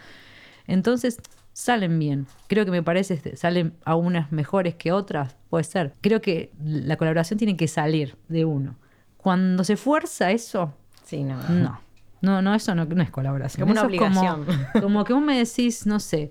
Entonces 0.67 1.21
salen 1.63 1.99
bien. 1.99 2.27
Creo 2.49 2.65
que 2.65 2.71
me 2.71 2.83
parece, 2.83 3.15
este, 3.15 3.37
salen 3.37 3.75
a 3.85 3.95
unas 3.97 4.33
mejores 4.33 4.75
que 4.75 4.93
otras, 4.93 5.37
puede 5.49 5.65
ser. 5.65 5.93
Creo 6.01 6.21
que 6.21 6.51
la 6.65 6.97
colaboración 6.97 7.39
tiene 7.39 7.57
que 7.57 7.69
salir 7.69 8.17
de 8.29 8.45
uno. 8.45 8.77
Cuando 9.17 9.63
se 9.65 9.77
fuerza 9.77 10.31
eso, 10.33 10.75
Sí, 11.05 11.23
no. 11.25 11.37
no. 11.49 11.81
No, 12.23 12.41
no, 12.41 12.55
eso 12.55 12.75
no, 12.75 12.85
no 12.85 13.03
es 13.03 13.11
colaboración. 13.11 13.63
Como 13.69 13.73
una 13.73 13.81
Eso 13.83 13.91
es 13.91 13.99
como- 13.99 14.21
obligación. 14.21 14.67
Como, 14.83 15.05
que 15.05 15.13
vos 15.13 15.23
me 15.23 15.37
decís, 15.39 15.87
no 15.87 15.99
sé. 16.01 16.31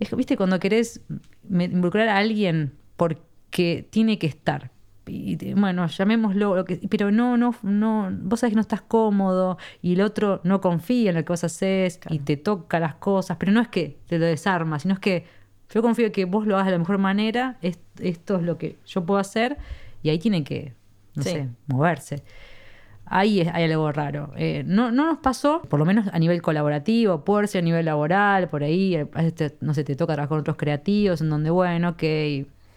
Es 0.00 0.08
que, 0.08 0.16
viste, 0.16 0.36
cuando 0.38 0.58
querés 0.58 1.00
involucrar 1.50 2.08
a 2.08 2.16
alguien 2.16 2.72
porque 2.96 3.86
tiene 3.90 4.18
que 4.18 4.26
estar. 4.26 4.70
Y 5.08 5.54
bueno, 5.54 5.86
llamémoslo, 5.86 6.56
lo 6.56 6.64
que, 6.64 6.80
pero 6.90 7.10
no, 7.12 7.36
no, 7.36 7.54
no, 7.62 8.10
vos 8.22 8.40
sabés 8.40 8.52
que 8.52 8.56
no 8.56 8.60
estás 8.60 8.82
cómodo 8.82 9.56
y 9.80 9.94
el 9.94 10.00
otro 10.00 10.40
no 10.42 10.60
confía 10.60 11.10
en 11.10 11.16
lo 11.16 11.24
que 11.24 11.32
vos 11.32 11.44
haces 11.44 12.00
y 12.10 12.18
te 12.18 12.36
toca 12.36 12.80
las 12.80 12.96
cosas, 12.96 13.36
pero 13.38 13.52
no 13.52 13.60
es 13.60 13.68
que 13.68 13.98
te 14.08 14.18
lo 14.18 14.26
desarma, 14.26 14.78
sino 14.80 14.94
es 14.94 15.00
que 15.00 15.24
yo 15.72 15.82
confío 15.82 16.10
que 16.10 16.24
vos 16.24 16.46
lo 16.46 16.54
hagas 16.56 16.66
de 16.66 16.72
la 16.72 16.78
mejor 16.78 16.98
manera, 16.98 17.56
es- 17.62 17.78
esto 18.00 18.36
es 18.36 18.42
lo 18.42 18.58
que 18.58 18.76
yo 18.86 19.04
puedo 19.06 19.20
hacer 19.20 19.56
y 20.02 20.10
ahí 20.10 20.18
tiene 20.18 20.42
que, 20.44 20.72
no 21.14 21.22
Sí. 21.22 21.30
sé, 21.30 21.48
moverse. 21.68 22.22
Ahí 23.08 23.40
es- 23.40 23.48
hay 23.54 23.64
algo 23.70 23.92
raro. 23.92 24.32
Eh, 24.36 24.64
no, 24.66 24.90
no 24.90 25.06
nos 25.06 25.18
pasó, 25.18 25.62
por 25.62 25.78
lo 25.78 25.84
menos 25.86 26.08
a 26.12 26.18
nivel 26.18 26.42
colaborativo, 26.42 27.24
por 27.24 27.46
ser 27.46 27.60
a 27.60 27.64
nivel 27.64 27.84
laboral, 27.84 28.48
por 28.48 28.64
ahí, 28.64 28.96
a 28.96 29.04
veces 29.04 29.34
te- 29.34 29.56
no 29.60 29.72
sé, 29.74 29.84
te 29.84 29.94
toca 29.94 30.14
trabajar 30.14 30.28
con 30.30 30.40
otros 30.40 30.56
creativos, 30.56 31.20
en 31.20 31.30
donde, 31.30 31.50
bueno, 31.50 31.90
ok, 31.90 32.02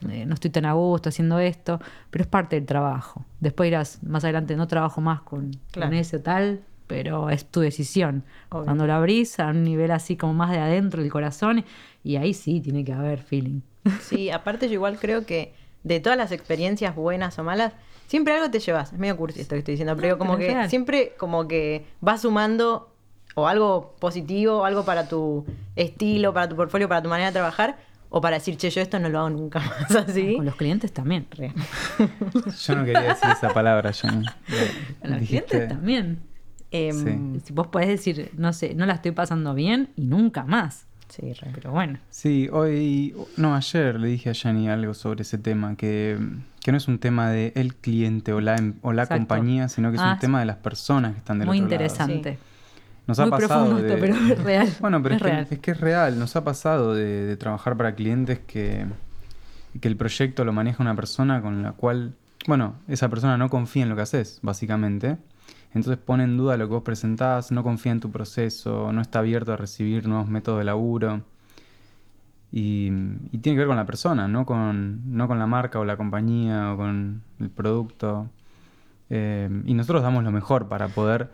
eh, 0.09 0.25
no 0.25 0.33
estoy 0.33 0.51
tan 0.51 0.65
a 0.65 0.73
gusto 0.73 1.09
haciendo 1.09 1.39
esto, 1.39 1.79
pero 2.09 2.23
es 2.23 2.27
parte 2.27 2.55
del 2.55 2.65
trabajo. 2.65 3.25
Después 3.39 3.67
irás 3.67 4.03
más 4.03 4.23
adelante, 4.23 4.55
no 4.55 4.67
trabajo 4.67 5.01
más 5.01 5.21
con, 5.21 5.51
Claro. 5.71 5.89
con 5.89 5.97
ese 5.97 6.17
o 6.17 6.21
tal, 6.21 6.61
pero 6.87 7.29
es 7.29 7.45
tu 7.45 7.59
decisión. 7.59 8.23
Obvio. 8.49 8.65
Cuando 8.65 8.87
lo 8.87 8.93
abrís 8.93 9.39
a 9.39 9.47
un 9.47 9.63
nivel 9.63 9.91
así 9.91 10.15
como 10.17 10.33
más 10.33 10.51
de 10.51 10.59
adentro 10.59 11.01
del 11.01 11.11
corazón, 11.11 11.65
y 12.03 12.15
ahí 12.15 12.33
sí 12.33 12.61
tiene 12.61 12.83
que 12.83 12.93
haber 12.93 13.19
feeling. 13.19 13.61
Sí, 14.01 14.29
aparte 14.29 14.67
yo 14.67 14.73
igual 14.75 14.97
creo 14.99 15.25
que 15.25 15.53
de 15.83 15.99
todas 15.99 16.17
las 16.17 16.31
experiencias 16.31 16.95
buenas 16.95 17.37
o 17.39 17.43
malas, 17.43 17.73
siempre 18.07 18.33
algo 18.33 18.49
te 18.51 18.59
llevas. 18.59 18.91
Es 18.93 18.99
medio 18.99 19.15
cursi 19.17 19.41
esto 19.41 19.55
que 19.55 19.59
estoy 19.59 19.73
diciendo, 19.73 19.95
pero 19.95 20.15
No, 20.15 20.17
como 20.19 20.37
que 20.37 20.47
real. 20.47 20.69
siempre 20.69 21.13
como 21.17 21.47
que 21.47 21.85
vas 22.01 22.21
sumando 22.21 22.91
o 23.35 23.47
algo 23.47 23.95
positivo, 23.99 24.65
algo 24.65 24.83
para 24.83 25.07
tu 25.07 25.45
estilo, 25.75 26.33
para 26.33 26.49
tu 26.49 26.55
portfolio, 26.55 26.89
para 26.89 27.01
tu 27.01 27.09
manera 27.09 27.27
de 27.29 27.33
trabajar, 27.33 27.77
o 28.09 28.21
para 28.21 28.37
decir, 28.37 28.57
che, 28.57 28.69
yo 28.69 28.81
esto 28.81 28.99
no 28.99 29.07
lo 29.09 29.19
hago 29.19 29.29
nunca 29.29 29.59
más 29.89 29.95
así. 29.95 30.35
Con 30.35 30.45
los 30.45 30.55
clientes 30.55 30.91
también. 30.91 31.27
Re. 31.31 31.53
Yo 32.65 32.75
no 32.75 32.83
quería 32.85 33.01
decir 33.01 33.29
esa 33.31 33.49
palabra, 33.53 33.91
Johnny. 33.93 34.25
Con 35.01 35.11
los 35.11 35.19
Dijiste- 35.19 35.45
clientes 35.47 35.67
también. 35.69 36.19
Em, 36.71 36.95
Sí. 37.35 37.41
Si 37.45 37.53
vos 37.53 37.67
podés 37.67 37.87
decir, 37.87 38.31
no 38.37 38.53
sé, 38.53 38.75
no 38.75 38.85
la 38.85 38.93
estoy 38.93 39.11
pasando 39.11 39.53
bien 39.53 39.89
y 39.95 40.05
nunca 40.05 40.43
más. 40.43 40.85
sí, 41.07 41.33
re. 41.33 41.49
Pero 41.53 41.71
bueno. 41.71 41.97
Sí, 42.11 42.47
hoy, 42.51 43.15
no, 43.37 43.55
ayer 43.55 43.99
le 43.99 44.07
dije 44.07 44.29
a 44.29 44.33
Yanni 44.33 44.69
algo 44.69 44.93
sobre 44.93 45.23
ese 45.23 45.37
tema, 45.39 45.75
que, 45.75 46.17
que 46.61 46.71
no 46.71 46.77
es 46.77 46.87
un 46.87 46.99
tema 46.99 47.29
de 47.31 47.51
el 47.55 47.73
cliente 47.75 48.31
o 48.33 48.41
la, 48.41 48.55
em- 48.55 48.75
o 48.83 48.93
la 48.93 49.03
Exacto. 49.03 49.19
compañía, 49.21 49.67
sino 49.69 49.89
que 49.89 49.95
es 49.97 50.01
Ah, 50.03 50.13
un 50.13 50.19
tema 50.19 50.39
de 50.39 50.45
las 50.45 50.57
personas 50.57 51.13
que 51.13 51.17
están 51.19 51.39
del 51.39 51.47
Muy 51.47 51.57
otro 51.59 51.69
lado. 51.69 51.75
interesante. 51.83 52.37
Nos 53.09 53.17
Muy 53.17 53.27
ha 53.27 53.31
pasado 53.31 53.65
profundo 53.65 53.77
esto, 53.87 53.95
de- 53.95 53.99
pero 54.01 54.15
es 54.33 54.43
real. 54.43 54.69
Bueno, 54.79 55.01
pero 55.03 55.15
Es 55.15 55.21
es, 55.21 55.25
que, 55.25 55.31
real. 55.33 55.47
es 55.49 55.59
que 55.59 55.71
es 55.71 55.79
real. 55.81 56.19
Nos 56.19 56.35
ha 56.35 56.43
pasado 56.43 56.93
de, 56.93 57.25
de 57.25 57.37
trabajar 57.37 57.75
para 57.75 57.95
clientes 57.95 58.39
que, 58.45 58.85
que 59.81 59.87
el 59.87 59.97
proyecto 59.97 60.45
lo 60.45 60.53
maneja 60.53 60.83
una 60.83 60.95
persona 60.95 61.41
con 61.41 61.63
la 61.63 61.71
cual, 61.71 62.13
bueno, 62.47 62.75
esa 62.87 63.09
persona 63.09 63.35
no 63.37 63.49
confía 63.49 63.83
en 63.83 63.89
lo 63.89 63.95
que 63.95 64.03
haces, 64.03 64.39
básicamente. 64.43 65.17
Entonces 65.73 65.97
pone 66.03 66.23
en 66.23 66.37
duda 66.37 66.55
lo 66.57 66.67
que 66.67 66.73
vos 66.75 66.83
presentás, 66.83 67.51
no 67.51 67.63
confía 67.63 67.91
en 67.91 67.99
tu 67.99 68.11
proceso, 68.11 68.91
no 68.93 69.01
está 69.01 69.19
abierto 69.19 69.53
a 69.53 69.57
recibir 69.57 70.07
nuevos 70.07 70.27
métodos 70.27 70.59
de 70.59 70.65
laburo. 70.65 71.21
Y, 72.51 72.91
y 73.31 73.37
tiene 73.39 73.55
que 73.55 73.59
ver 73.59 73.67
con 73.67 73.75
la 73.77 73.85
persona, 73.85 74.27
no 74.27 74.45
con, 74.45 75.15
no 75.15 75.27
con 75.27 75.37
la 75.37 75.45
marca 75.45 75.79
o 75.79 75.85
la 75.85 75.97
compañía 75.97 76.73
o 76.73 76.77
con 76.77 77.21
el 77.39 77.49
producto. 77.49 78.27
Eh, 79.11 79.49
y 79.65 79.73
nosotros 79.73 80.01
damos 80.01 80.23
lo 80.23 80.31
mejor 80.31 80.67
para 80.67 80.87
poder 80.87 81.29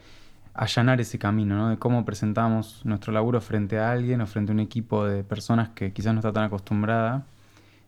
allanar 0.56 1.02
ese 1.02 1.20
camino, 1.20 1.56
¿no? 1.56 1.70
De 1.70 1.78
cómo 1.78 2.06
presentamos 2.06 2.82
nuestro 2.86 3.12
laburo 3.14 3.42
frente 3.42 3.78
a 3.78 3.92
alguien 3.92 4.22
o 4.22 4.28
frente 4.28 4.52
a 4.52 4.54
un 4.54 4.60
equipo 4.62 5.06
de 5.06 5.24
personas 5.24 5.70
que 5.70 5.92
quizás 5.92 6.14
no 6.14 6.20
está 6.20 6.32
tan 6.32 6.46
acostumbrada. 6.46 7.26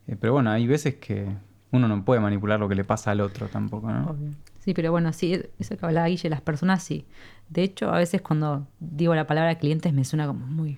Eh, 0.08 0.16
pero 0.20 0.34
bueno, 0.34 0.52
hay 0.52 0.68
veces 0.68 0.96
que 0.96 1.28
uno 1.72 1.88
no 1.88 2.04
puede 2.04 2.20
manipular 2.20 2.60
lo 2.60 2.68
que 2.68 2.76
le 2.76 2.84
pasa 2.84 3.12
al 3.12 3.22
otro 3.22 3.48
tampoco, 3.48 3.92
¿no? 3.92 4.16
Sí, 4.60 4.74
pero 4.74 4.92
bueno, 4.92 5.14
sí, 5.14 5.42
eso 5.60 5.78
que 5.78 5.86
hablaba 5.86 6.08
Guille, 6.08 6.30
las 6.30 6.42
personas 6.42 6.84
sí. 6.84 7.06
De 7.50 7.64
hecho, 7.64 7.90
a 7.94 7.98
veces 7.98 8.22
cuando 8.22 8.68
digo 8.80 9.16
la 9.16 9.26
palabra 9.26 9.56
clientes 9.56 9.94
me 9.94 10.04
suena 10.04 10.28
como 10.28 10.46
muy... 10.46 10.78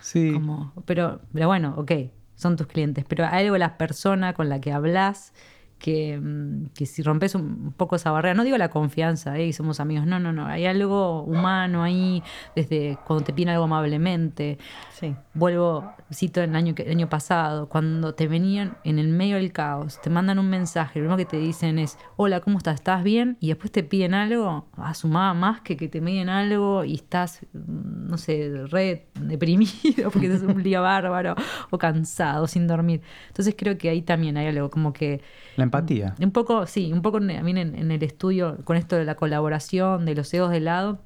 Sí, 0.00 0.32
Como, 0.32 0.72
pero, 0.86 1.20
pero 1.32 1.48
bueno, 1.48 1.74
ok, 1.76 1.92
son 2.36 2.56
tus 2.56 2.68
clientes, 2.68 3.04
pero 3.06 3.26
hay 3.26 3.44
algo 3.44 3.54
de 3.54 3.58
la 3.58 3.76
persona 3.76 4.32
con 4.32 4.48
la 4.48 4.60
que 4.60 4.72
hablas 4.72 5.34
que, 5.82 6.16
mm, 6.16 6.68
que 6.74 6.86
si 6.86 7.02
rompes 7.02 7.34
un 7.34 7.74
poco 7.76 7.96
esa 7.96 8.12
barrera, 8.12 8.34
no 8.34 8.44
digo 8.44 8.56
la 8.56 8.70
confianza, 8.70 9.36
¿eh? 9.36 9.48
y 9.48 9.52
somos 9.52 9.80
amigos, 9.80 10.06
no, 10.06 10.20
no, 10.20 10.32
no, 10.32 10.46
hay 10.46 10.64
algo 10.64 11.24
humano 11.24 11.82
ahí, 11.82 12.22
desde 12.54 12.96
cuando 13.04 13.24
te 13.24 13.32
piden 13.32 13.50
algo 13.50 13.64
amablemente. 13.64 14.58
Sí. 14.92 15.14
Vuelvo, 15.34 15.92
cito 16.12 16.40
el 16.40 16.54
año, 16.54 16.74
el 16.78 16.90
año 16.90 17.08
pasado, 17.08 17.68
cuando 17.68 18.14
te 18.14 18.28
venían 18.28 18.76
en 18.84 19.00
el 19.00 19.08
medio 19.08 19.36
del 19.36 19.52
caos, 19.52 20.00
te 20.00 20.08
mandan 20.08 20.38
un 20.38 20.48
mensaje, 20.48 21.00
lo 21.00 21.06
primero 21.06 21.16
que 21.16 21.24
te 21.24 21.38
dicen 21.38 21.80
es, 21.80 21.98
hola, 22.16 22.38
¿cómo 22.38 22.58
estás? 22.58 22.76
¿Estás 22.76 23.02
bien? 23.02 23.36
Y 23.40 23.48
después 23.48 23.72
te 23.72 23.82
piden 23.82 24.14
algo, 24.14 24.68
asumaba 24.76 25.34
más 25.34 25.62
que 25.62 25.76
que 25.76 25.88
te 25.88 26.00
piden 26.00 26.28
algo 26.28 26.84
y 26.84 26.94
estás, 26.94 27.40
mm, 27.52 28.08
no 28.08 28.18
sé, 28.18 28.52
re 28.70 29.08
deprimido 29.20 29.72
porque 30.12 30.32
es 30.32 30.42
un 30.42 30.62
día 30.62 30.80
bárbaro 30.80 31.34
o 31.70 31.78
cansado, 31.78 32.46
sin 32.46 32.68
dormir. 32.68 33.00
Entonces 33.26 33.56
creo 33.58 33.76
que 33.76 33.88
ahí 33.88 34.02
también 34.02 34.36
hay 34.36 34.46
algo 34.46 34.70
como 34.70 34.92
que... 34.92 35.20
la 35.56 35.64
empatía. 35.72 36.14
Un 36.20 36.30
poco, 36.32 36.66
sí, 36.66 36.92
un 36.92 37.02
poco 37.02 37.18
también 37.20 37.58
en, 37.58 37.74
en 37.74 37.90
el 37.90 38.02
estudio 38.02 38.58
con 38.64 38.76
esto 38.76 38.96
de 38.96 39.04
la 39.04 39.14
colaboración, 39.16 40.04
de 40.04 40.14
los 40.14 40.32
egos 40.34 40.50
de 40.50 40.60
lado. 40.60 41.00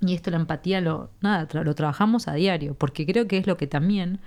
Y 0.00 0.14
esto, 0.14 0.30
la 0.30 0.36
empatía, 0.38 0.80
lo, 0.80 1.10
nada, 1.20 1.48
tra- 1.48 1.64
lo 1.64 1.74
trabajamos 1.74 2.28
a 2.28 2.34
diario, 2.34 2.74
porque 2.74 3.06
creo 3.06 3.26
que 3.28 3.38
es 3.38 3.46
lo 3.46 3.56
que 3.56 3.66
también, 3.66 4.20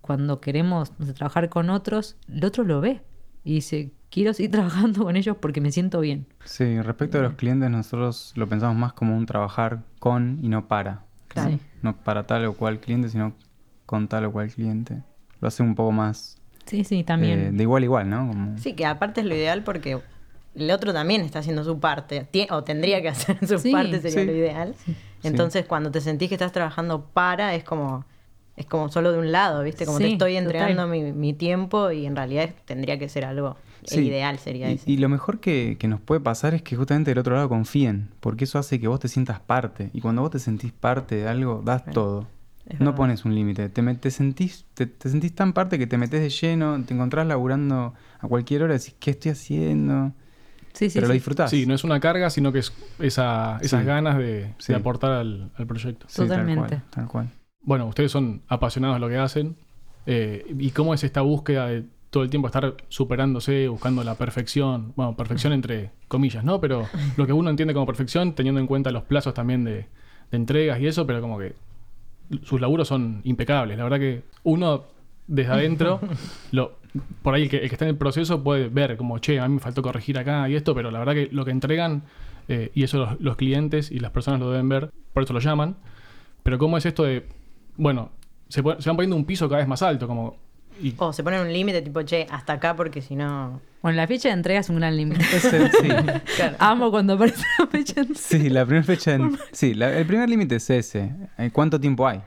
cuando 0.00 0.40
queremos 0.40 0.92
no 0.98 1.06
sé, 1.06 1.14
trabajar 1.14 1.48
con 1.48 1.70
otros, 1.70 2.16
el 2.28 2.44
otro 2.44 2.64
lo 2.64 2.80
ve 2.80 3.02
y 3.44 3.54
dice, 3.54 3.92
quiero 4.10 4.34
seguir 4.34 4.50
trabajando 4.52 5.04
con 5.04 5.16
ellos 5.16 5.36
porque 5.40 5.60
me 5.60 5.72
siento 5.72 6.00
bien. 6.00 6.26
Sí, 6.44 6.80
respecto 6.82 7.18
a 7.18 7.22
los 7.22 7.34
clientes, 7.34 7.70
nosotros 7.70 8.32
lo 8.36 8.48
pensamos 8.48 8.76
más 8.76 8.92
como 8.92 9.16
un 9.16 9.26
trabajar 9.26 9.82
con 9.98 10.38
y 10.42 10.48
no 10.48 10.68
para. 10.68 11.04
Claro. 11.28 11.50
Sí. 11.52 11.60
No 11.82 11.96
para 11.96 12.26
tal 12.26 12.44
o 12.46 12.54
cual 12.54 12.80
cliente, 12.80 13.08
sino 13.08 13.34
con 13.86 14.08
tal 14.08 14.26
o 14.26 14.32
cual 14.32 14.50
cliente. 14.50 15.02
Lo 15.40 15.48
hace 15.48 15.62
un 15.62 15.74
poco 15.74 15.92
más 15.92 16.41
Sí, 16.66 16.84
sí, 16.84 17.00
eh, 17.00 17.04
también. 17.04 17.56
de 17.56 17.62
igual 17.62 17.82
a 17.82 17.86
igual, 17.86 18.10
¿no? 18.10 18.26
Como- 18.28 18.58
Sí, 18.58 18.74
que 18.74 18.86
aparte 18.86 19.20
es 19.20 19.26
lo 19.26 19.34
ideal 19.34 19.62
porque 19.64 19.98
el 20.54 20.70
otro 20.70 20.92
también 20.92 21.22
está 21.22 21.40
haciendo 21.40 21.64
su 21.64 21.78
parte, 21.80 22.26
tie- 22.32 22.48
o 22.50 22.62
tendría 22.64 23.00
que 23.02 23.08
hacer 23.08 23.36
su 23.46 23.58
Sí, 23.58 23.72
parte, 23.72 24.00
sería 24.00 24.20
sí. 24.20 24.26
lo 24.26 24.32
ideal. 24.32 24.74
Entonces, 25.22 25.64
cuando 25.66 25.90
te 25.90 26.00
sentís 26.00 26.28
que 26.28 26.34
estás 26.34 26.52
trabajando 26.52 27.04
para, 27.12 27.54
es 27.54 27.64
como 27.64 28.04
es 28.54 28.66
como 28.66 28.90
solo 28.90 29.12
de 29.12 29.18
un 29.18 29.32
lado, 29.32 29.62
¿viste? 29.62 29.86
Como 29.86 29.96
te 29.98 30.12
estoy 30.12 30.36
entregando 30.36 30.86
mi, 30.86 31.10
mi 31.12 31.32
tiempo 31.32 31.90
y 31.90 32.04
en 32.04 32.14
realidad 32.14 32.50
tendría 32.66 32.98
que 32.98 33.08
ser 33.08 33.24
algo, 33.24 33.56
el 33.90 34.04
ideal 34.04 34.38
sería 34.38 34.70
y, 34.70 34.74
ese. 34.74 34.90
y 34.90 34.98
lo 34.98 35.08
mejor 35.08 35.40
que, 35.40 35.76
que 35.80 35.88
nos 35.88 36.00
puede 36.02 36.20
pasar 36.20 36.52
es 36.52 36.60
que 36.60 36.76
justamente 36.76 37.10
del 37.12 37.18
otro 37.18 37.34
lado 37.34 37.48
confíen, 37.48 38.10
porque 38.20 38.44
eso 38.44 38.58
hace 38.58 38.78
que 38.78 38.88
vos 38.88 39.00
te 39.00 39.08
sientas 39.08 39.40
parte. 39.40 39.88
Y 39.94 40.02
cuando 40.02 40.20
vos 40.20 40.32
te 40.32 40.38
sentís 40.38 40.70
parte 40.70 41.14
de 41.16 41.28
algo, 41.28 41.62
das 41.64 41.82
todo. 41.92 42.26
Es 42.66 42.78
no 42.78 42.86
verdad. 42.86 42.96
pones 42.96 43.24
un 43.24 43.34
límite. 43.34 43.68
Te, 43.68 43.82
te 43.94 44.10
sentís, 44.10 44.64
te, 44.74 44.86
te 44.86 45.08
sentís 45.08 45.34
tan 45.34 45.52
parte 45.52 45.78
que 45.78 45.86
te 45.86 45.98
metes 45.98 46.20
de 46.20 46.30
lleno, 46.30 46.82
te 46.84 46.94
encontrás 46.94 47.26
laburando 47.26 47.94
a 48.20 48.28
cualquier 48.28 48.62
hora, 48.62 48.74
decís, 48.74 48.94
¿qué 49.00 49.10
estoy 49.12 49.32
haciendo? 49.32 50.12
sí, 50.72 50.88
sí, 50.88 50.94
Pero 50.94 51.08
lo 51.08 51.14
disfrutás. 51.14 51.50
Sí, 51.50 51.66
no 51.66 51.74
es 51.74 51.84
una 51.84 52.00
carga, 52.00 52.30
sino 52.30 52.52
que 52.52 52.60
es 52.60 52.72
esa, 52.98 53.58
esas 53.60 53.80
Sí. 53.80 53.86
ganas 53.86 54.16
de, 54.16 54.54
Sí. 54.58 54.72
de 54.72 54.78
aportar 54.78 55.10
al, 55.12 55.50
al 55.56 55.66
proyecto. 55.66 56.06
Sí, 56.08 56.18
tal 56.18 56.28
Totalmente. 56.28 56.68
cual, 56.68 56.82
tal 56.90 57.06
cual. 57.08 57.28
Bueno, 57.62 57.86
ustedes 57.86 58.10
son 58.10 58.42
apasionados 58.48 58.96
de 58.96 59.00
lo 59.00 59.08
que 59.08 59.18
hacen. 59.18 59.56
eh, 60.06 60.44
¿Y 60.58 60.70
cómo 60.70 60.94
es 60.94 61.04
esta 61.04 61.20
búsqueda 61.20 61.66
de 61.68 61.84
todo 62.10 62.22
el 62.24 62.30
tiempo 62.30 62.46
estar 62.48 62.74
superándose, 62.88 63.68
buscando 63.68 64.02
la 64.04 64.14
perfección? 64.16 64.92
Bueno, 64.96 65.16
perfección 65.16 65.52
entre 65.52 65.90
comillas, 66.08 66.42
¿no? 66.44 66.60
Pero 66.60 66.88
lo 67.16 67.26
que 67.26 67.32
uno 67.32 67.50
entiende 67.50 67.74
como 67.74 67.86
perfección, 67.86 68.34
teniendo 68.34 68.60
en 68.60 68.66
cuenta 68.66 68.90
los 68.92 69.02
plazos 69.04 69.34
también 69.34 69.64
de, 69.64 69.72
de 70.30 70.36
entregas 70.36 70.80
y 70.80 70.86
eso, 70.86 71.06
pero 71.06 71.20
como 71.20 71.38
que 71.38 71.54
sus 72.42 72.60
laburos 72.60 72.88
son 72.88 73.20
impecables. 73.24 73.76
La 73.76 73.84
verdad 73.84 73.98
que 73.98 74.24
uno 74.44 74.84
desde 75.26 75.52
adentro, 75.52 76.00
lo, 76.52 76.78
por 77.22 77.34
ahí 77.34 77.44
el 77.44 77.50
que, 77.50 77.58
el 77.58 77.68
que 77.68 77.74
está 77.74 77.84
en 77.84 77.90
el 77.90 77.96
proceso 77.96 78.42
puede 78.42 78.68
ver 78.68 78.96
como, 78.96 79.18
che, 79.18 79.40
a 79.40 79.48
mí 79.48 79.54
me 79.54 79.60
faltó 79.60 79.82
corregir 79.82 80.18
acá 80.18 80.48
y 80.48 80.54
esto, 80.54 80.74
pero 80.74 80.90
la 80.90 80.98
verdad 80.98 81.14
que 81.14 81.28
lo 81.32 81.44
que 81.44 81.50
entregan, 81.50 82.04
eh, 82.48 82.70
y 82.74 82.82
eso 82.82 82.98
los, 82.98 83.20
los 83.20 83.36
clientes 83.36 83.90
y 83.90 83.98
las 83.98 84.10
personas 84.10 84.40
lo 84.40 84.50
deben 84.50 84.68
ver, 84.68 84.90
por 85.12 85.22
eso 85.22 85.32
lo 85.32 85.40
llaman. 85.40 85.76
Pero 86.42 86.58
cómo 86.58 86.76
es 86.76 86.86
esto 86.86 87.04
de, 87.04 87.26
bueno, 87.76 88.10
se 88.48 88.62
van 88.62 88.78
poniendo 88.80 89.16
un 89.16 89.24
piso 89.24 89.48
cada 89.48 89.58
vez 89.58 89.68
más 89.68 89.82
alto, 89.82 90.06
como... 90.06 90.36
Y, 90.80 90.94
O 90.98 91.12
se 91.12 91.22
ponen 91.22 91.40
un 91.40 91.52
límite 91.52 91.82
tipo, 91.82 92.02
che, 92.02 92.26
hasta 92.30 92.54
acá 92.54 92.74
porque 92.76 93.02
si 93.02 93.14
no... 93.16 93.60
Bueno, 93.82 93.96
la 93.96 94.06
fecha 94.06 94.28
de 94.28 94.34
entrega 94.34 94.60
es 94.60 94.68
un 94.70 94.76
gran 94.76 94.96
límite. 94.96 95.24
Sí. 95.40 95.88
Claro. 96.36 96.56
Amo 96.60 96.90
cuando 96.90 97.14
aparece 97.14 97.44
la 97.58 97.66
fecha 97.66 97.94
de 97.94 98.00
entrega. 98.02 98.20
Sí, 98.20 98.48
la 98.50 98.64
primera 98.64 98.84
fecha. 98.84 99.14
en- 99.14 99.38
sí, 99.52 99.74
la- 99.74 99.96
el 99.98 100.06
primer 100.06 100.28
límite 100.28 100.56
es 100.56 100.70
ese. 100.70 101.12
Eh, 101.38 101.50
¿Cuánto 101.52 101.80
tiempo 101.80 102.06
hay? 102.06 102.20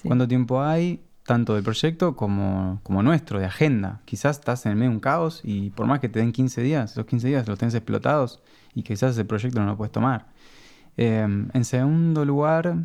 Sí. 0.00 0.08
¿Cuánto 0.08 0.26
tiempo 0.26 0.62
hay 0.62 1.00
tanto 1.26 1.54
del 1.54 1.62
proyecto 1.62 2.16
como, 2.16 2.80
como 2.82 3.02
nuestro, 3.02 3.38
de 3.38 3.46
agenda? 3.46 4.00
Quizás 4.06 4.38
estás 4.38 4.64
en 4.66 4.72
el 4.72 4.76
medio 4.76 4.90
de 4.90 4.96
un 4.96 5.00
caos 5.00 5.40
y 5.44 5.70
por 5.70 5.86
más 5.86 6.00
que 6.00 6.08
te 6.08 6.18
den 6.20 6.32
15 6.32 6.62
días, 6.62 6.92
esos 6.92 7.04
15 7.06 7.28
días 7.28 7.46
los 7.48 7.58
tenés 7.58 7.74
explotados 7.74 8.40
y 8.74 8.82
quizás 8.82 9.12
ese 9.12 9.24
proyecto 9.24 9.60
no 9.60 9.66
lo 9.66 9.76
puedes 9.76 9.92
tomar. 9.92 10.26
Eh, 10.96 11.26
en 11.52 11.64
segundo 11.64 12.24
lugar, 12.24 12.76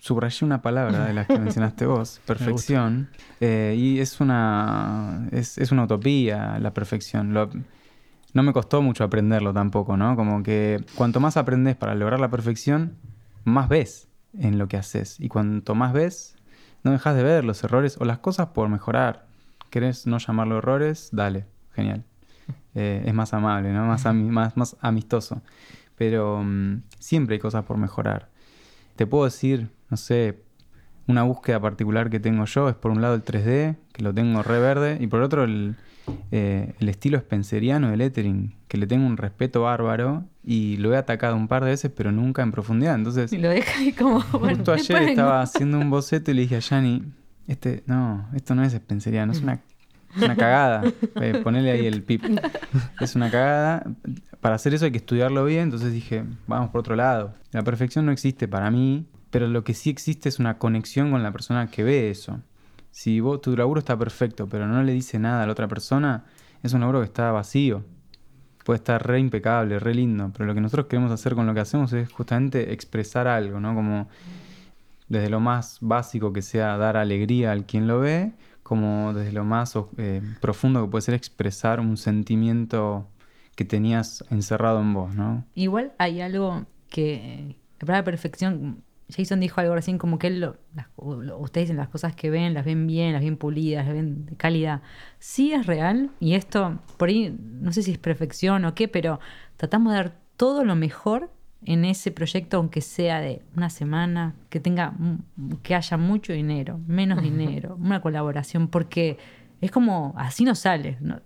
subrayé 0.00 0.44
una 0.46 0.62
palabra 0.62 1.04
de 1.04 1.12
las 1.12 1.26
que 1.26 1.38
mencionaste 1.38 1.86
vos, 1.86 2.20
perfección. 2.26 3.08
Eh, 3.40 3.74
y 3.76 3.98
es 4.00 4.20
una, 4.20 5.28
es, 5.32 5.58
es 5.58 5.72
una 5.72 5.84
utopía 5.84 6.58
la 6.58 6.72
perfección. 6.72 7.34
Lo- 7.34 7.50
no 8.32 8.42
me 8.42 8.52
costó 8.52 8.82
mucho 8.82 9.04
aprenderlo 9.04 9.52
tampoco, 9.54 9.96
¿no? 9.96 10.14
Como 10.16 10.42
que 10.42 10.84
cuanto 10.94 11.20
más 11.20 11.36
aprendes 11.36 11.76
para 11.76 11.94
lograr 11.94 12.20
la 12.20 12.30
perfección, 12.30 12.96
más 13.44 13.68
ves 13.68 14.08
en 14.38 14.58
lo 14.58 14.68
que 14.68 14.76
haces. 14.76 15.18
Y 15.20 15.28
cuanto 15.28 15.74
más 15.74 15.92
ves, 15.92 16.36
no 16.82 16.90
dejas 16.92 17.16
de 17.16 17.22
ver 17.22 17.44
los 17.44 17.62
errores 17.64 17.96
o 18.00 18.04
las 18.04 18.18
cosas 18.18 18.48
por 18.48 18.68
mejorar. 18.68 19.26
¿Querés 19.70 20.06
no 20.06 20.18
llamarlo 20.18 20.58
errores? 20.58 21.08
Dale, 21.12 21.46
genial. 21.74 22.04
Eh, 22.74 23.02
es 23.06 23.14
más 23.14 23.32
amable, 23.32 23.72
¿no? 23.72 23.86
Más, 23.86 24.04
ami- 24.04 24.28
más, 24.30 24.56
más 24.56 24.76
amistoso. 24.80 25.40
Pero 25.96 26.42
mm, 26.44 26.82
siempre 26.98 27.34
hay 27.36 27.40
cosas 27.40 27.64
por 27.64 27.78
mejorar. 27.78 28.28
Te 28.96 29.06
puedo 29.06 29.24
decir, 29.24 29.70
no 29.90 29.96
sé, 29.96 30.42
una 31.06 31.22
búsqueda 31.22 31.60
particular 31.60 32.10
que 32.10 32.18
tengo 32.20 32.44
yo 32.46 32.68
es 32.68 32.74
por 32.74 32.90
un 32.90 33.00
lado 33.00 33.14
el 33.14 33.24
3D, 33.24 33.76
que 33.92 34.02
lo 34.02 34.12
tengo 34.12 34.42
re 34.42 34.58
verde, 34.58 34.98
y 35.00 35.06
por 35.06 35.22
otro 35.22 35.44
el, 35.44 35.76
eh, 36.32 36.74
el 36.80 36.88
estilo 36.88 37.18
spenceriano 37.18 37.90
de 37.90 37.96
lettering, 37.96 38.54
que 38.68 38.78
le 38.78 38.86
tengo 38.86 39.06
un 39.06 39.16
respeto 39.16 39.62
bárbaro 39.62 40.24
y 40.44 40.76
lo 40.78 40.92
he 40.92 40.96
atacado 40.96 41.36
un 41.36 41.48
par 41.48 41.64
de 41.64 41.70
veces, 41.70 41.92
pero 41.94 42.12
nunca 42.12 42.42
en 42.42 42.50
profundidad. 42.50 42.94
Entonces, 42.94 43.32
Y 43.32 43.38
lo 43.38 43.48
deja 43.50 43.78
ahí 43.78 43.92
como. 43.92 44.24
bueno, 44.32 44.56
justo 44.56 44.72
ayer 44.72 45.02
estaba 45.02 45.42
haciendo 45.42 45.78
un 45.78 45.90
boceto 45.90 46.30
y 46.30 46.34
le 46.34 46.42
dije 46.42 46.56
a 46.56 46.60
Yanni, 46.60 47.04
este, 47.46 47.84
no, 47.86 48.28
esto 48.34 48.54
no 48.54 48.64
es 48.64 48.72
spenceriano, 48.72 49.32
es 49.32 49.40
una, 49.40 49.60
una 50.16 50.36
cagada. 50.36 50.82
Eh, 51.20 51.40
ponele 51.42 51.70
ahí 51.70 51.86
el 51.86 52.02
pip. 52.02 52.22
Es 53.00 53.16
una 53.16 53.30
cagada. 53.30 53.84
Para 54.40 54.56
hacer 54.56 54.74
eso 54.74 54.84
hay 54.84 54.90
que 54.90 54.98
estudiarlo 54.98 55.44
bien, 55.44 55.64
entonces 55.64 55.92
dije, 55.92 56.24
vamos 56.46 56.70
por 56.70 56.80
otro 56.80 56.94
lado. 56.94 57.34
La 57.52 57.62
perfección 57.62 58.06
no 58.06 58.12
existe 58.12 58.48
para 58.48 58.70
mí, 58.70 59.06
pero 59.30 59.48
lo 59.48 59.64
que 59.64 59.74
sí 59.74 59.90
existe 59.90 60.28
es 60.28 60.38
una 60.38 60.58
conexión 60.58 61.10
con 61.10 61.22
la 61.22 61.32
persona 61.32 61.68
que 61.68 61.82
ve 61.82 62.10
eso. 62.10 62.40
Si 62.90 63.20
vos, 63.20 63.40
tu 63.40 63.56
laburo 63.56 63.78
está 63.78 63.98
perfecto, 63.98 64.46
pero 64.46 64.66
no 64.66 64.82
le 64.82 64.92
dice 64.92 65.18
nada 65.18 65.42
a 65.42 65.46
la 65.46 65.52
otra 65.52 65.68
persona, 65.68 66.24
es 66.62 66.72
un 66.72 66.80
laburo 66.80 67.00
que 67.00 67.06
está 67.06 67.32
vacío. 67.32 67.84
Puede 68.64 68.78
estar 68.78 69.06
re 69.06 69.20
impecable, 69.20 69.78
re 69.78 69.94
lindo, 69.94 70.30
pero 70.32 70.46
lo 70.46 70.54
que 70.54 70.60
nosotros 70.60 70.86
queremos 70.86 71.12
hacer 71.12 71.34
con 71.34 71.46
lo 71.46 71.54
que 71.54 71.60
hacemos 71.60 71.92
es 71.92 72.10
justamente 72.10 72.72
expresar 72.72 73.28
algo, 73.28 73.60
¿no? 73.60 73.74
Como 73.74 74.08
desde 75.08 75.30
lo 75.30 75.40
más 75.40 75.78
básico 75.80 76.32
que 76.32 76.42
sea 76.42 76.76
dar 76.76 76.96
alegría 76.96 77.52
al 77.52 77.64
quien 77.64 77.86
lo 77.86 78.00
ve, 78.00 78.32
como 78.66 79.14
desde 79.14 79.32
lo 79.32 79.44
más 79.44 79.74
eh, 79.98 80.20
profundo 80.40 80.82
que 80.84 80.90
puede 80.90 81.02
ser 81.02 81.14
expresar 81.14 81.78
un 81.78 81.96
sentimiento 81.96 83.08
que 83.54 83.64
tenías 83.64 84.24
encerrado 84.30 84.80
en 84.80 84.92
vos, 84.92 85.14
¿no? 85.14 85.44
Igual 85.54 85.92
hay 85.98 86.20
algo 86.20 86.66
que. 86.90 87.56
La 87.78 87.86
palabra 87.86 88.04
perfección. 88.04 88.82
Jason 89.08 89.38
dijo 89.38 89.60
algo 89.60 89.72
recién 89.76 89.98
como 89.98 90.18
que 90.18 90.26
él 90.26 90.40
lo- 90.40 90.56
las- 90.74 90.88
ustedes 91.38 91.66
dicen 91.68 91.76
las 91.76 91.88
cosas 91.88 92.16
que 92.16 92.28
ven, 92.28 92.54
las 92.54 92.64
ven 92.64 92.88
bien, 92.88 93.12
las 93.12 93.22
ven 93.22 93.36
pulidas, 93.36 93.86
las 93.86 93.94
ven 93.94 94.26
de 94.26 94.34
calidad. 94.34 94.82
Sí 95.20 95.52
es 95.52 95.64
real, 95.66 96.10
y 96.18 96.34
esto, 96.34 96.80
por 96.96 97.08
ahí, 97.08 97.32
no 97.40 97.70
sé 97.72 97.82
si 97.84 97.92
es 97.92 97.98
perfección 97.98 98.64
o 98.64 98.74
qué, 98.74 98.88
pero 98.88 99.20
tratamos 99.56 99.92
de 99.92 99.98
dar 99.98 100.16
todo 100.36 100.64
lo 100.64 100.74
mejor 100.74 101.30
en 101.66 101.84
ese 101.84 102.10
proyecto, 102.12 102.56
aunque 102.56 102.80
sea 102.80 103.20
de 103.20 103.42
una 103.56 103.68
semana, 103.68 104.34
que 104.48 104.60
tenga, 104.60 104.92
mu- 104.92 105.18
que 105.62 105.74
haya 105.74 105.96
mucho 105.98 106.32
dinero, 106.32 106.80
menos 106.86 107.20
dinero, 107.22 107.76
una 107.78 108.00
colaboración, 108.00 108.68
porque 108.68 109.18
es 109.60 109.70
como, 109.70 110.14
así 110.16 110.44
no 110.44 110.54
sale. 110.54 110.96
¿no? 111.00 111.20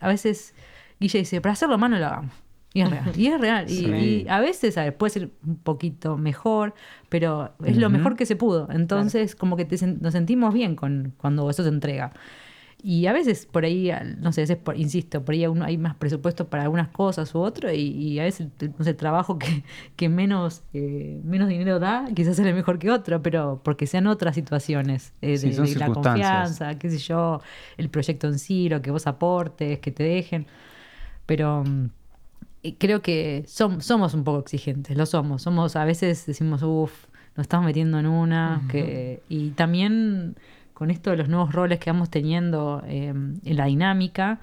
A 0.00 0.08
veces 0.08 0.54
Guille 0.98 1.20
dice, 1.20 1.40
para 1.40 1.52
hacerlo 1.54 1.78
mano 1.78 1.98
lo 1.98 2.06
hagamos. 2.06 2.34
Y 2.72 2.82
es 2.82 2.90
real. 2.90 3.12
Y 3.16 3.26
es 3.26 3.40
real. 3.40 3.64
Y, 3.70 3.74
Sí. 3.76 3.84
y 4.24 4.28
a 4.28 4.38
veces 4.40 4.76
ver, 4.76 4.96
puede 4.96 5.10
ser 5.10 5.30
un 5.44 5.56
poquito 5.56 6.16
mejor, 6.16 6.74
pero 7.08 7.52
es 7.64 7.76
lo 7.76 7.88
Ujú. 7.88 7.96
mejor 7.96 8.16
que 8.16 8.26
se 8.26 8.36
pudo. 8.36 8.68
Entonces, 8.70 9.34
como 9.34 9.56
que 9.56 9.64
te 9.64 9.84
nos 9.86 10.12
sentimos 10.12 10.54
bien 10.54 10.76
con, 10.76 11.14
cuando 11.16 11.50
eso 11.50 11.62
se 11.64 11.68
entrega. 11.68 12.12
Y 12.82 13.06
a 13.06 13.12
veces 13.12 13.44
por 13.46 13.64
ahí, 13.64 13.90
no 14.18 14.32
sé, 14.32 14.40
a 14.40 14.44
veces 14.44 14.56
por- 14.56 14.76
insisto, 14.78 15.24
por 15.24 15.34
ahí 15.34 15.46
uno, 15.46 15.64
hay 15.64 15.76
más 15.76 15.94
presupuesto 15.96 16.48
para 16.48 16.62
algunas 16.62 16.88
cosas 16.88 17.34
u 17.34 17.40
otro, 17.40 17.70
y, 17.72 17.76
y 17.80 18.18
a 18.18 18.24
veces 18.24 18.48
no 18.78 18.84
sé, 18.84 18.90
el 18.90 18.96
trabajo 18.96 19.38
que, 19.38 19.64
que 19.96 20.08
menos, 20.08 20.62
eh, 20.72 21.20
menos 21.24 21.48
dinero 21.48 21.78
da, 21.78 22.06
quizás 22.14 22.36
sale 22.36 22.54
mejor 22.54 22.78
que 22.78 22.90
otro, 22.90 23.22
pero 23.22 23.60
porque 23.62 23.86
sean 23.86 24.06
otras 24.06 24.34
situaciones 24.34 25.12
eh, 25.20 25.32
de, 25.32 25.36
Sí, 25.38 25.52
son 25.52 25.66
de 25.66 25.74
la 25.76 25.86
confianza, 25.92 26.78
qué 26.78 26.90
sé 26.90 26.98
yo, 26.98 27.40
el 27.76 27.90
proyecto 27.90 28.28
en 28.28 28.38
sí, 28.38 28.68
lo 28.68 28.80
que 28.82 28.90
vos 28.90 29.06
aportes, 29.06 29.78
que 29.80 29.90
te 29.90 30.02
dejen. 30.04 30.46
Pero 31.26 31.64
mm, 31.64 31.90
eh, 32.62 32.74
creo 32.78 33.02
que 33.02 33.44
som- 33.46 33.80
somos 33.80 34.14
un 34.14 34.24
poco 34.24 34.40
exigentes, 34.40 34.96
lo 34.96 35.06
somos. 35.06 35.42
Somos, 35.42 35.76
a 35.76 35.84
veces 35.84 36.26
decimos, 36.26 36.62
uff, 36.62 37.06
nos 37.36 37.44
estamos 37.44 37.66
metiendo 37.66 37.98
en 37.98 38.06
una. 38.06 38.64
que, 38.68 39.22
y 39.28 39.50
también 39.50 40.36
con 40.80 40.90
esto 40.90 41.10
de 41.10 41.18
los 41.18 41.28
nuevos 41.28 41.52
roles 41.52 41.78
que 41.78 41.90
vamos 41.90 42.08
teniendo 42.08 42.82
eh, 42.86 43.08
en 43.08 43.56
la 43.56 43.66
dinámica, 43.66 44.40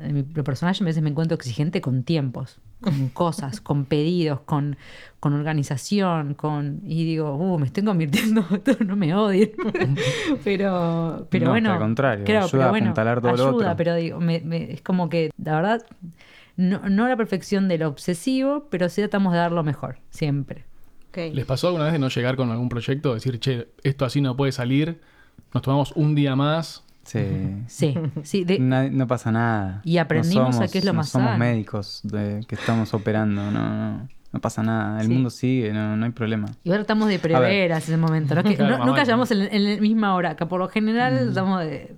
en 0.00 0.12
mi 0.12 0.24
lo 0.34 0.42
personal 0.42 0.74
yo 0.74 0.84
a 0.84 0.86
veces 0.86 1.00
me 1.00 1.10
encuentro 1.10 1.36
exigente 1.36 1.80
con 1.80 2.02
tiempos, 2.02 2.58
con 2.80 3.08
cosas, 3.14 3.60
con 3.60 3.84
pedidos, 3.84 4.40
con, 4.40 4.76
con 5.20 5.32
organización, 5.32 6.34
con 6.34 6.80
y 6.84 7.04
digo, 7.04 7.36
uh, 7.36 7.56
me 7.60 7.66
estoy 7.66 7.84
convirtiendo, 7.84 8.44
no 8.84 8.96
me 8.96 9.14
odien. 9.14 9.52
pero 10.44 11.28
pero 11.30 11.44
No, 11.44 11.50
bueno, 11.52 11.72
al 11.72 11.78
contrario, 11.78 12.24
claro, 12.24 12.46
ayuda 12.46 12.50
pero 12.50 12.64
a 12.64 12.70
apuntalar 12.82 13.20
todo 13.20 13.36
lo 13.36 13.48
ayuda, 13.50 13.66
otro. 13.70 13.76
pero 13.76 13.94
digo, 13.94 14.18
me- 14.18 14.40
me- 14.40 14.72
es 14.72 14.82
como 14.82 15.08
que 15.08 15.30
la 15.40 15.54
verdad 15.54 15.86
no, 16.56 16.80
no 16.88 17.06
la 17.06 17.16
perfección 17.16 17.68
de 17.68 17.78
lo 17.78 17.86
obsesivo, 17.86 18.66
pero 18.70 18.88
sí 18.88 19.02
tratamos 19.02 19.32
de 19.32 19.38
dar 19.38 19.52
lo 19.52 19.62
mejor, 19.62 19.98
siempre. 20.10 20.64
¿Les 21.16 21.44
pasó 21.46 21.68
alguna 21.68 21.84
vez 21.84 21.92
de 21.92 22.00
no 22.00 22.08
llegar 22.08 22.34
con 22.34 22.50
algún 22.50 22.68
proyecto? 22.68 23.14
Decir, 23.14 23.38
che, 23.38 23.68
esto 23.84 24.04
así 24.04 24.20
no 24.20 24.36
puede 24.36 24.50
salir, 24.50 25.00
nos 25.54 25.62
tomamos 25.62 25.92
un 25.92 26.14
día 26.14 26.36
más 26.36 26.82
Sí. 27.04 27.20
Sí, 27.66 27.94
sí. 28.22 28.44
de- 28.44 28.58
no 28.58 29.06
pasa 29.06 29.30
nada. 29.30 29.80
Y 29.84 29.98
aprendimos 29.98 30.58
a 30.60 30.68
qué 30.68 30.78
es 30.78 30.84
lo 30.84 30.92
no 30.92 30.98
más 30.98 31.10
somos 31.10 31.28
sano. 31.28 31.38
médicos 31.38 32.00
de, 32.02 32.44
que 32.48 32.54
estamos 32.54 32.92
operando, 32.94 33.50
no, 33.50 33.50
no, 33.50 34.08
no 34.32 34.40
pasa 34.40 34.62
nada. 34.62 35.00
El 35.00 35.08
Sí. 35.08 35.12
mundo 35.12 35.28
sigue, 35.30 35.72
no, 35.74 35.96
no 35.96 36.06
hay 36.06 36.12
problema. 36.12 36.46
Igual 36.64 36.80
tratamos 36.80 37.08
de 37.08 37.18
prever 37.18 37.72
a 37.74 37.76
ese 37.78 37.96
momento. 37.98 38.34
¿no? 38.34 38.42
Que 38.42 38.56
Claro, 38.56 38.78
nunca 38.78 38.92
vale. 38.92 39.04
llegamos 39.04 39.30
en, 39.32 39.42
en 39.54 39.74
la 39.76 39.80
misma 39.82 40.14
hora, 40.14 40.34
que 40.36 40.46
por 40.46 40.58
lo 40.60 40.68
general 40.68 41.28
estamos 41.28 41.60
de- 41.60 41.94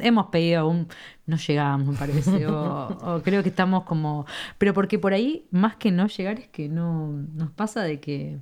hemos 0.00 0.26
pedido 0.26 0.68
un... 0.68 0.88
No 1.26 1.38
llegamos, 1.38 1.88
me 1.88 1.96
parece. 1.96 2.46
O, 2.46 2.86
o 3.16 3.22
creo 3.22 3.42
que 3.42 3.48
estamos 3.48 3.84
como... 3.84 4.26
Pero 4.58 4.74
porque 4.74 4.98
por 4.98 5.14
ahí, 5.14 5.46
más 5.50 5.76
que 5.76 5.90
no 5.90 6.06
llegar, 6.06 6.38
es 6.38 6.48
que 6.48 6.68
no 6.68 7.12
nos 7.34 7.50
pasa 7.52 7.82
de 7.82 7.98
que 7.98 8.40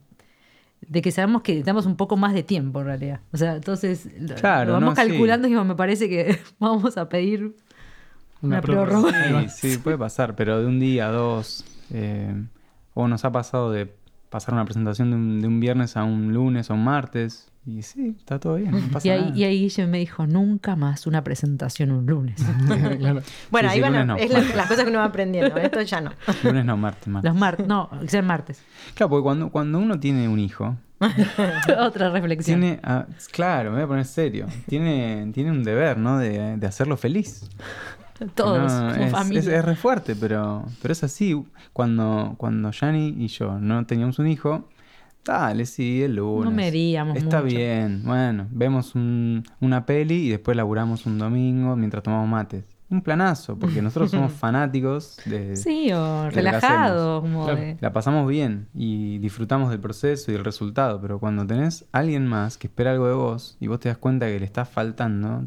de 0.86 1.02
que 1.02 1.10
sabemos 1.10 1.42
que 1.42 1.52
necesitamos 1.52 1.86
un 1.86 1.96
poco 1.96 2.16
más 2.16 2.32
de 2.34 2.42
tiempo 2.42 2.80
en 2.80 2.86
realidad. 2.86 3.20
O 3.32 3.36
sea, 3.36 3.56
entonces 3.56 4.08
lo- 4.20 4.34
Claro, 4.36 4.66
lo 4.68 4.72
vamos 4.74 4.96
no, 4.96 5.02
sí. 5.02 5.08
calculando 5.08 5.48
y 5.48 5.50
me 5.52 5.74
parece 5.74 6.08
que 6.08 6.38
vamos 6.58 6.96
a 6.96 7.08
pedir 7.08 7.42
una, 8.42 8.56
Una 8.58 8.60
prórroga. 8.60 9.10
prórroga. 9.10 9.48
Sí, 9.48 9.72
sí, 9.72 9.78
puede 9.78 9.98
pasar, 9.98 10.34
pero 10.36 10.60
de 10.60 10.66
un 10.66 10.78
día 10.80 11.08
a 11.08 11.12
dos. 11.12 11.64
eh, 11.90 12.34
o 12.94 13.06
nos 13.08 13.24
ha 13.24 13.30
pasado 13.32 13.70
de 13.70 13.92
pasar 14.30 14.54
una 14.54 14.64
presentación 14.64 15.10
de 15.10 15.16
un, 15.16 15.40
de 15.40 15.46
un 15.48 15.60
viernes 15.60 15.96
a 15.96 16.04
un 16.04 16.32
lunes 16.34 16.70
o 16.70 16.74
un 16.74 16.84
martes. 16.84 17.48
Y 17.70 17.82
sí, 17.82 18.14
está 18.18 18.40
todo 18.40 18.54
bien, 18.56 18.70
no 18.70 18.80
pasa 18.92 19.06
Y 19.06 19.10
ahí, 19.10 19.20
nada. 19.20 19.36
y 19.36 19.44
ahí 19.44 19.60
Guille 19.60 19.86
me 19.86 19.98
dijo, 19.98 20.26
nunca 20.26 20.74
más 20.74 21.06
una 21.06 21.22
presentación 21.22 21.90
un 21.92 22.06
lunes. 22.06 22.40
Claro. 22.98 23.20
Bueno, 23.50 23.68
Sí, 23.68 23.72
ahí 23.72 23.78
sí, 23.78 23.80
van 23.92 24.06
no, 24.06 24.16
es 24.16 24.30
la- 24.30 24.40
las 24.56 24.66
cosas 24.68 24.84
que 24.84 24.90
uno 24.90 25.00
va 25.00 25.04
aprendiendo. 25.04 25.56
Esto 25.58 25.82
ya 25.82 26.00
no. 26.00 26.12
Lunes 26.44 26.64
no, 26.64 26.76
martes, 26.76 27.08
martes. 27.08 27.30
Los 27.30 27.38
martes, 27.38 27.66
no, 27.66 27.90
que 28.00 28.08
sean 28.08 28.26
martes. 28.26 28.62
Claro, 28.94 29.10
porque 29.10 29.22
cuando, 29.22 29.50
cuando 29.50 29.78
uno 29.78 30.00
tiene 30.00 30.28
un 30.28 30.38
hijo, 30.38 30.76
Otra 31.78 32.10
reflexión. 32.10 32.60
tiene. 32.60 32.80
claro, 33.32 33.70
me 33.70 33.76
voy 33.76 33.84
a 33.84 33.88
poner 33.88 34.04
serio. 34.04 34.46
Tiene, 34.66 35.30
tiene 35.32 35.50
un 35.50 35.62
deber, 35.62 35.98
¿no? 35.98 36.18
De, 36.18 36.56
de 36.56 36.66
hacerlo 36.66 36.96
feliz. 36.96 37.48
Todos, 38.34 38.72
No, 38.72 38.92
como 38.92 39.04
es, 39.04 39.12
familia. 39.12 39.40
es, 39.40 39.46
es 39.46 39.64
re 39.64 39.76
fuerte, 39.76 40.16
pero, 40.16 40.64
pero 40.82 40.90
es 40.92 41.04
así. 41.04 41.40
Cuando, 41.72 42.34
cuando 42.36 42.72
Yani 42.72 43.14
y 43.16 43.28
yo 43.28 43.58
no 43.60 43.86
teníamos 43.86 44.18
un 44.18 44.26
hijo, 44.26 44.68
dale, 45.24 45.66
sí, 45.66 46.02
el 46.02 46.16
lunes. 46.16 46.44
No 46.44 46.50
medíamos 46.50 47.16
Está 47.16 47.42
mucho. 47.42 47.54
bien. 47.56 48.02
Bueno, 48.04 48.46
vemos 48.50 48.94
un- 48.94 49.44
una 49.60 49.84
peli 49.86 50.26
y 50.26 50.30
después 50.30 50.56
laburamos 50.56 51.04
un 51.06 51.18
domingo 51.18 51.76
mientras 51.76 52.02
tomamos 52.02 52.28
mates. 52.28 52.64
Un 52.90 53.02
planazo, 53.02 53.58
porque 53.58 53.82
nosotros 53.82 54.10
somos 54.10 54.32
fanáticos 54.40 55.18
de... 55.26 55.56
Sí, 55.56 55.92
o 55.92 56.24
que 56.30 56.36
relajado, 56.36 57.20
como 57.20 57.44
Claro. 57.44 57.60
de... 57.60 57.76
La 57.80 57.92
pasamos 57.92 58.26
bien 58.26 58.68
y 58.74 59.18
disfrutamos 59.18 59.68
del 59.70 59.78
proceso 59.80 60.30
y 60.30 60.34
del 60.34 60.44
resultado, 60.44 60.98
pero 60.98 61.18
cuando 61.18 61.46
tenés 61.46 61.84
alguien 61.92 62.26
más 62.26 62.56
que 62.56 62.66
espera 62.68 62.92
algo 62.92 63.06
de 63.06 63.12
vos 63.14 63.58
y 63.60 63.66
vos 63.66 63.78
te 63.80 63.90
das 63.90 63.98
cuenta 63.98 64.24
que 64.26 64.38
le 64.40 64.46
estás 64.46 64.70
faltando, 64.70 65.44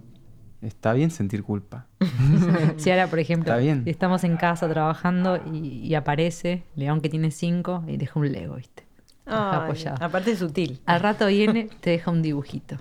está 0.62 0.94
bien 0.94 1.10
sentir 1.10 1.42
culpa. 1.42 1.88
Si 2.78 2.92
ahora, 2.92 3.08
por 3.08 3.18
ejemplo, 3.18 3.52
Está 3.52 3.58
bien. 3.62 3.82
estamos 3.88 4.24
en 4.24 4.38
casa 4.38 4.70
trabajando 4.70 5.40
y, 5.52 5.58
y 5.88 5.96
aparece 5.96 6.64
León 6.76 7.02
que 7.02 7.10
tiene 7.10 7.32
cinco 7.32 7.84
y 7.88 7.98
deja 7.98 8.20
un 8.20 8.32
Lego, 8.32 8.56
¿viste? 8.56 8.84
Ay, 9.26 9.60
apoyado. 9.60 10.04
aparte 10.04 10.32
es 10.32 10.40
sutil. 10.40 10.80
Al 10.86 11.00
rato 11.00 11.28
viene, 11.28 11.70
te 11.80 11.92
deja 11.92 12.12
un 12.12 12.22
dibujito. 12.22 12.78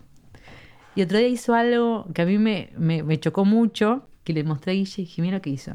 Y 0.94 1.02
otro 1.02 1.18
día 1.18 1.28
hizo 1.28 1.54
algo 1.54 2.06
que 2.14 2.22
a 2.22 2.26
mí 2.26 2.38
me, 2.38 2.70
me- 2.76 3.02
me 3.02 3.18
chocó 3.20 3.44
mucho, 3.44 4.08
que 4.24 4.32
le 4.32 4.42
mostré 4.44 4.72
a 4.72 4.74
Guille 4.74 5.02
y 5.02 5.04
dije, 5.04 5.22
mira 5.22 5.36
lo 5.36 5.42
que 5.42 5.50
hizo. 5.50 5.72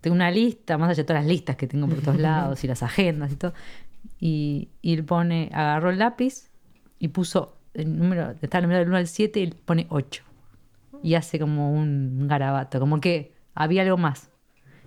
Tengo 0.00 0.14
una 0.14 0.30
lista, 0.30 0.78
más 0.78 0.90
allá 0.90 1.02
de 1.02 1.04
todas 1.04 1.22
las 1.22 1.28
listas 1.30 1.56
que 1.56 1.66
tengo 1.66 1.86
por 1.88 2.00
todos 2.00 2.18
lados 2.20 2.62
y 2.64 2.66
las 2.66 2.82
agendas 2.82 3.32
y 3.32 3.36
todo. 3.36 3.52
Y, 4.20 4.68
y 4.82 4.94
él 4.94 5.04
pone, 5.04 5.50
agarró 5.52 5.90
el 5.90 5.98
lápiz 5.98 6.50
y 6.98 7.08
puso 7.08 7.56
el 7.74 7.96
número, 7.96 8.34
está 8.42 8.58
el 8.58 8.62
número 8.64 8.80
del 8.80 8.88
1 8.88 8.96
al 8.96 9.06
7 9.06 9.40
y 9.40 9.42
él 9.44 9.54
pone 9.64 9.86
8. 9.90 10.24
Y 11.02 11.14
hace 11.14 11.38
como 11.38 11.72
un 11.72 12.26
garabato, 12.26 12.80
como 12.80 13.00
que 13.00 13.32
había 13.54 13.82
algo 13.82 13.96
más. 13.98 14.30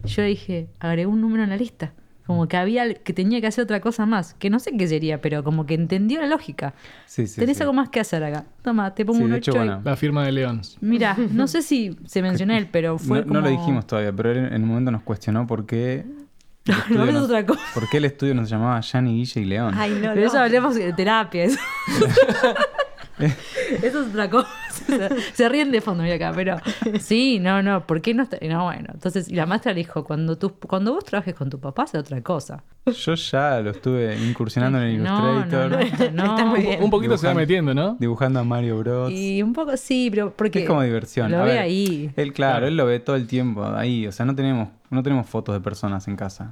Yo 0.04 0.24
dije, 0.24 0.68
agregué 0.80 1.06
un 1.06 1.22
número 1.22 1.44
en 1.44 1.50
la 1.52 1.58
lista. 1.58 1.94
Como 2.32 2.48
que 2.48 2.58
había 2.58 2.94
que 2.94 3.14
tenía 3.14 3.40
que 3.42 3.48
hacer 3.48 3.64
otra 3.64 3.80
cosa 3.82 4.06
más, 4.06 4.34
que 4.34 4.50
no 4.50 4.60
sé 4.60 4.76
qué 4.78 4.88
sería, 4.88 5.22
pero 5.22 5.44
como 5.44 5.66
que 5.66 5.74
entendió 5.76 6.20
la 6.22 6.28
lógica. 6.28 6.74
Sí, 7.06 7.28
sí. 7.28 7.40
Tenés 7.40 7.58
sí. 7.58 7.64
algo 7.64 7.74
más 7.74 7.90
que 7.90 8.00
hacer 8.00 8.24
acá. 8.24 8.46
Toma, 8.62 8.94
te 8.96 9.06
pongo 9.06 9.20
Sí, 9.20 9.24
un 9.26 9.32
de 9.32 9.38
8 9.38 9.52
hecho, 9.52 9.58
bueno, 9.60 9.82
La 9.84 9.96
firma 9.96 10.24
de 10.26 10.32
León. 10.32 10.62
Mira, 10.82 11.16
no 11.32 11.48
sé 11.48 11.62
si 11.62 11.96
se 12.06 12.22
mencionó 12.22 12.54
él, 12.56 12.68
pero 12.72 12.98
fue 12.98 13.20
no, 13.20 13.24
como... 13.28 13.34
no 13.36 13.42
lo 13.42 13.50
dijimos 13.50 13.86
todavía, 13.88 14.12
pero 14.14 14.32
él 14.32 14.38
en 14.54 14.64
un 14.64 14.68
momento 14.70 14.92
nos 14.92 15.04
cuestionó 15.04 15.46
por 15.48 15.66
qué. 15.66 16.06
el 16.66 16.76
No, 16.96 17.06
es 17.06 17.14
nos- 17.14 17.24
otra 17.26 17.46
cosa. 17.46 17.62
¿Por 17.74 17.90
qué 17.90 17.98
el 17.98 18.06
estudio 18.06 18.34
nos 18.36 18.50
llamaba 18.50 18.80
Yani, 18.82 19.16
Guille 19.16 19.42
y 19.42 19.46
León? 19.46 19.74
Ay, 19.78 19.92
no, 19.92 20.10
Pero 20.14 20.16
no. 20.22 20.28
eso 20.28 20.40
hablemos 20.40 20.76
de 20.76 20.94
terapia. 20.94 21.48
Eso, 23.84 24.02
es 24.02 24.08
otra 24.10 24.30
cosa. 24.30 24.50
Se 25.34 25.48
ríen 25.50 25.72
de 25.72 25.82
fondo, 25.82 26.04
mira 26.04 26.16
acá, 26.16 26.32
pero 26.36 26.58
sí, 27.00 27.40
no, 27.40 27.62
no, 27.62 27.86
¿por 27.86 28.02
qué 28.02 28.14
no? 28.14 28.24
está- 28.24 28.38
No, 28.42 28.66
bueno, 28.66 28.90
entonces, 28.94 29.30
y 29.30 29.36
la 29.36 29.46
maestra 29.46 29.74
le 29.74 29.80
dijo, 29.80 30.04
cuando, 30.04 30.38
tú, 30.38 30.54
cuando 30.68 30.94
vos 30.94 31.04
trabajes 31.06 31.36
con 31.36 31.50
tu 31.50 31.60
papá, 31.60 31.84
hace 31.84 31.98
otra 31.98 32.22
cosa. 32.22 32.64
Yo 32.86 33.14
ya 33.14 33.60
lo 33.62 33.70
estuve 33.72 34.18
incursionando 34.18 34.80
en 34.82 34.86
el 34.86 35.04
No, 35.04 35.34
Illustrator, 35.36 35.72
no, 35.72 35.78
no, 35.78 36.26
no. 36.26 36.32
Está 36.36 36.46
muy 36.46 36.62
bien. 36.62 36.82
Un 36.84 36.90
poquito 36.90 37.16
se 37.18 37.28
va 37.28 37.34
metiendo, 37.36 37.74
¿no? 37.74 37.96
dibujando 38.00 38.40
a 38.40 38.44
Mario 38.44 38.80
Bros. 38.80 39.12
Y 39.12 39.44
un 39.44 39.54
poco, 39.54 39.78
sí, 39.78 40.10
pero 40.10 40.34
porque... 40.36 40.62
es 40.64 40.68
como 40.68 40.82
diversión. 40.82 41.30
Lo 41.32 41.38
A 41.40 41.44
ve 41.44 41.52
ver, 41.52 41.60
ahí. 41.60 42.12
Él, 42.16 42.34
claro, 42.34 42.52
Claro. 42.54 42.68
él 42.68 42.78
lo 42.78 42.86
ve 42.88 43.00
todo 43.00 43.16
el 43.16 43.28
tiempo 43.28 43.64
ahí. 43.66 44.08
O 44.08 44.12
sea, 44.12 44.26
no 44.26 44.36
tenemos, 44.36 44.70
no 44.90 45.04
tenemos 45.04 45.28
fotos 45.28 45.54
de 45.54 45.62
personas 45.62 46.08
en 46.08 46.16
casa. 46.16 46.52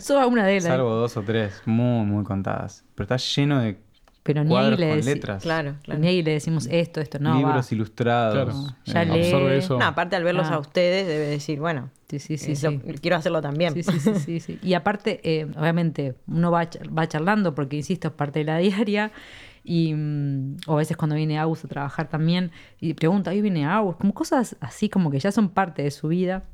Salvo, 0.00 0.26
una 0.28 0.46
de 0.46 0.54
las. 0.54 0.64
salvo 0.64 0.94
dos 0.94 1.16
o 1.18 1.22
tres, 1.22 1.60
muy, 1.66 2.06
muy 2.06 2.24
contadas. 2.24 2.84
Pero 2.94 3.04
está 3.04 3.16
lleno 3.18 3.60
de 3.60 3.78
Pero 4.26 4.44
ni 4.44 4.54
ahí 4.56 4.70
le 4.76 4.88
con 4.88 4.98
deci- 4.98 5.04
letras. 5.04 5.42
Claro, 5.42 5.76
claro. 5.82 6.00
Ni 6.00 6.08
ahí 6.08 6.22
le 6.22 6.32
decimos 6.32 6.66
esto, 6.70 7.00
esto, 7.00 7.18
no, 7.18 7.36
libros 7.36 7.66
va. 7.70 7.74
ilustrados. 7.74 8.34
Claro. 8.34 8.76
Ya 8.84 9.02
eh, 9.02 9.06
lee. 9.06 9.24
Absorbe 9.26 9.56
eso. 9.58 9.78
No, 9.78 9.84
aparte 9.84 10.16
al 10.16 10.24
verlos 10.24 10.46
Ah. 10.50 10.54
a 10.54 10.58
ustedes 10.58 11.06
debe 11.06 11.26
decir, 11.26 11.60
bueno, 11.60 11.90
Sí, 12.08 12.18
sí, 12.18 12.38
sí, 12.38 12.52
eso- 12.52 12.70
sí. 12.70 12.78
quiero 13.00 13.16
hacerlo 13.16 13.40
también. 13.42 13.74
Sí, 13.74 13.82
sí, 13.82 13.98
sí, 14.00 14.14
sí, 14.16 14.40
sí. 14.40 14.58
Y 14.62 14.74
aparte, 14.74 15.20
eh, 15.24 15.46
obviamente, 15.56 16.14
uno 16.26 16.50
va, 16.50 16.68
va 16.96 17.06
charlando 17.08 17.54
porque, 17.54 17.76
insisto, 17.76 18.08
es 18.08 18.14
parte 18.14 18.40
de 18.40 18.44
la 18.44 18.58
diaria. 18.88 19.12
Y, 19.68 19.94
mm, 19.94 20.58
o 20.68 20.74
a 20.74 20.76
veces 20.76 20.96
cuando 20.96 21.16
viene 21.16 21.38
Agus 21.40 21.64
a 21.64 21.68
trabajar 21.68 22.08
también 22.08 22.52
y 22.80 22.94
pregunta, 22.94 23.32
¿hoy 23.32 23.40
viene 23.40 23.66
Agus? 23.66 23.96
Como 23.96 24.14
cosas 24.14 24.56
así 24.60 24.88
como 24.88 25.10
que 25.10 25.18
ya 25.18 25.32
son 25.32 25.48
parte 25.48 25.82
de 25.82 25.90
su 25.90 26.06
vida. 26.08 26.44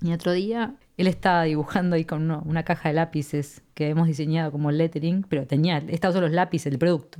Y 0.00 0.12
otro 0.12 0.32
día 0.32 0.74
él 0.96 1.06
estaba 1.06 1.42
dibujando 1.44 1.96
ahí 1.96 2.04
con 2.04 2.22
uno- 2.22 2.42
una 2.46 2.62
caja 2.64 2.88
de 2.88 2.94
lápices 2.94 3.62
que 3.74 3.88
hemos 3.88 4.06
diseñado 4.06 4.50
como 4.52 4.70
lettering, 4.70 5.24
pero 5.28 5.46
tenía, 5.46 5.78
estaban 5.78 6.14
solo 6.14 6.26
los 6.28 6.34
lápices, 6.34 6.72
el 6.72 6.78
producto. 6.78 7.18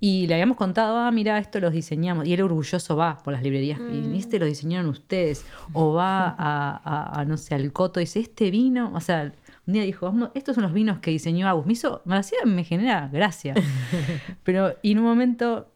Y 0.00 0.26
le 0.26 0.34
habíamos 0.34 0.56
contado, 0.56 0.96
ah, 0.98 1.12
mira, 1.12 1.38
esto 1.38 1.60
los 1.60 1.72
diseñamos. 1.72 2.26
Y 2.26 2.32
él 2.34 2.42
orgulloso 2.42 2.96
va 2.96 3.18
por 3.18 3.32
las 3.32 3.42
librerías. 3.44 3.78
Y 3.78 4.16
este 4.18 4.40
lo 4.40 4.46
diseñaron 4.46 4.88
ustedes. 4.90 5.46
O 5.74 5.92
va 5.94 6.26
a, 6.26 6.36
a- 6.36 7.20
a, 7.20 7.24
no 7.24 7.36
sé, 7.36 7.54
al 7.54 7.72
Coto 7.72 8.00
y 8.00 8.02
dice, 8.02 8.18
este 8.18 8.50
vino, 8.50 8.90
o 8.94 9.00
sea, 9.00 9.32
un 9.64 9.74
día 9.74 9.84
dijo, 9.84 10.06
"Vamos, 10.06 10.30
estos 10.34 10.56
son 10.56 10.64
los 10.64 10.72
vinos 10.72 10.98
que 10.98 11.12
diseñó 11.12 11.46
Agus. 11.46 11.66
Me 11.66 11.74
hizo, 11.74 12.02
me 12.04 12.16
hacía, 12.16 12.38
me 12.44 12.64
genera 12.64 13.08
gracia. 13.12 13.54
Pero, 14.42 14.74
y 14.82 14.90
en 14.90 14.98
un 14.98 15.04
momento, 15.04 15.72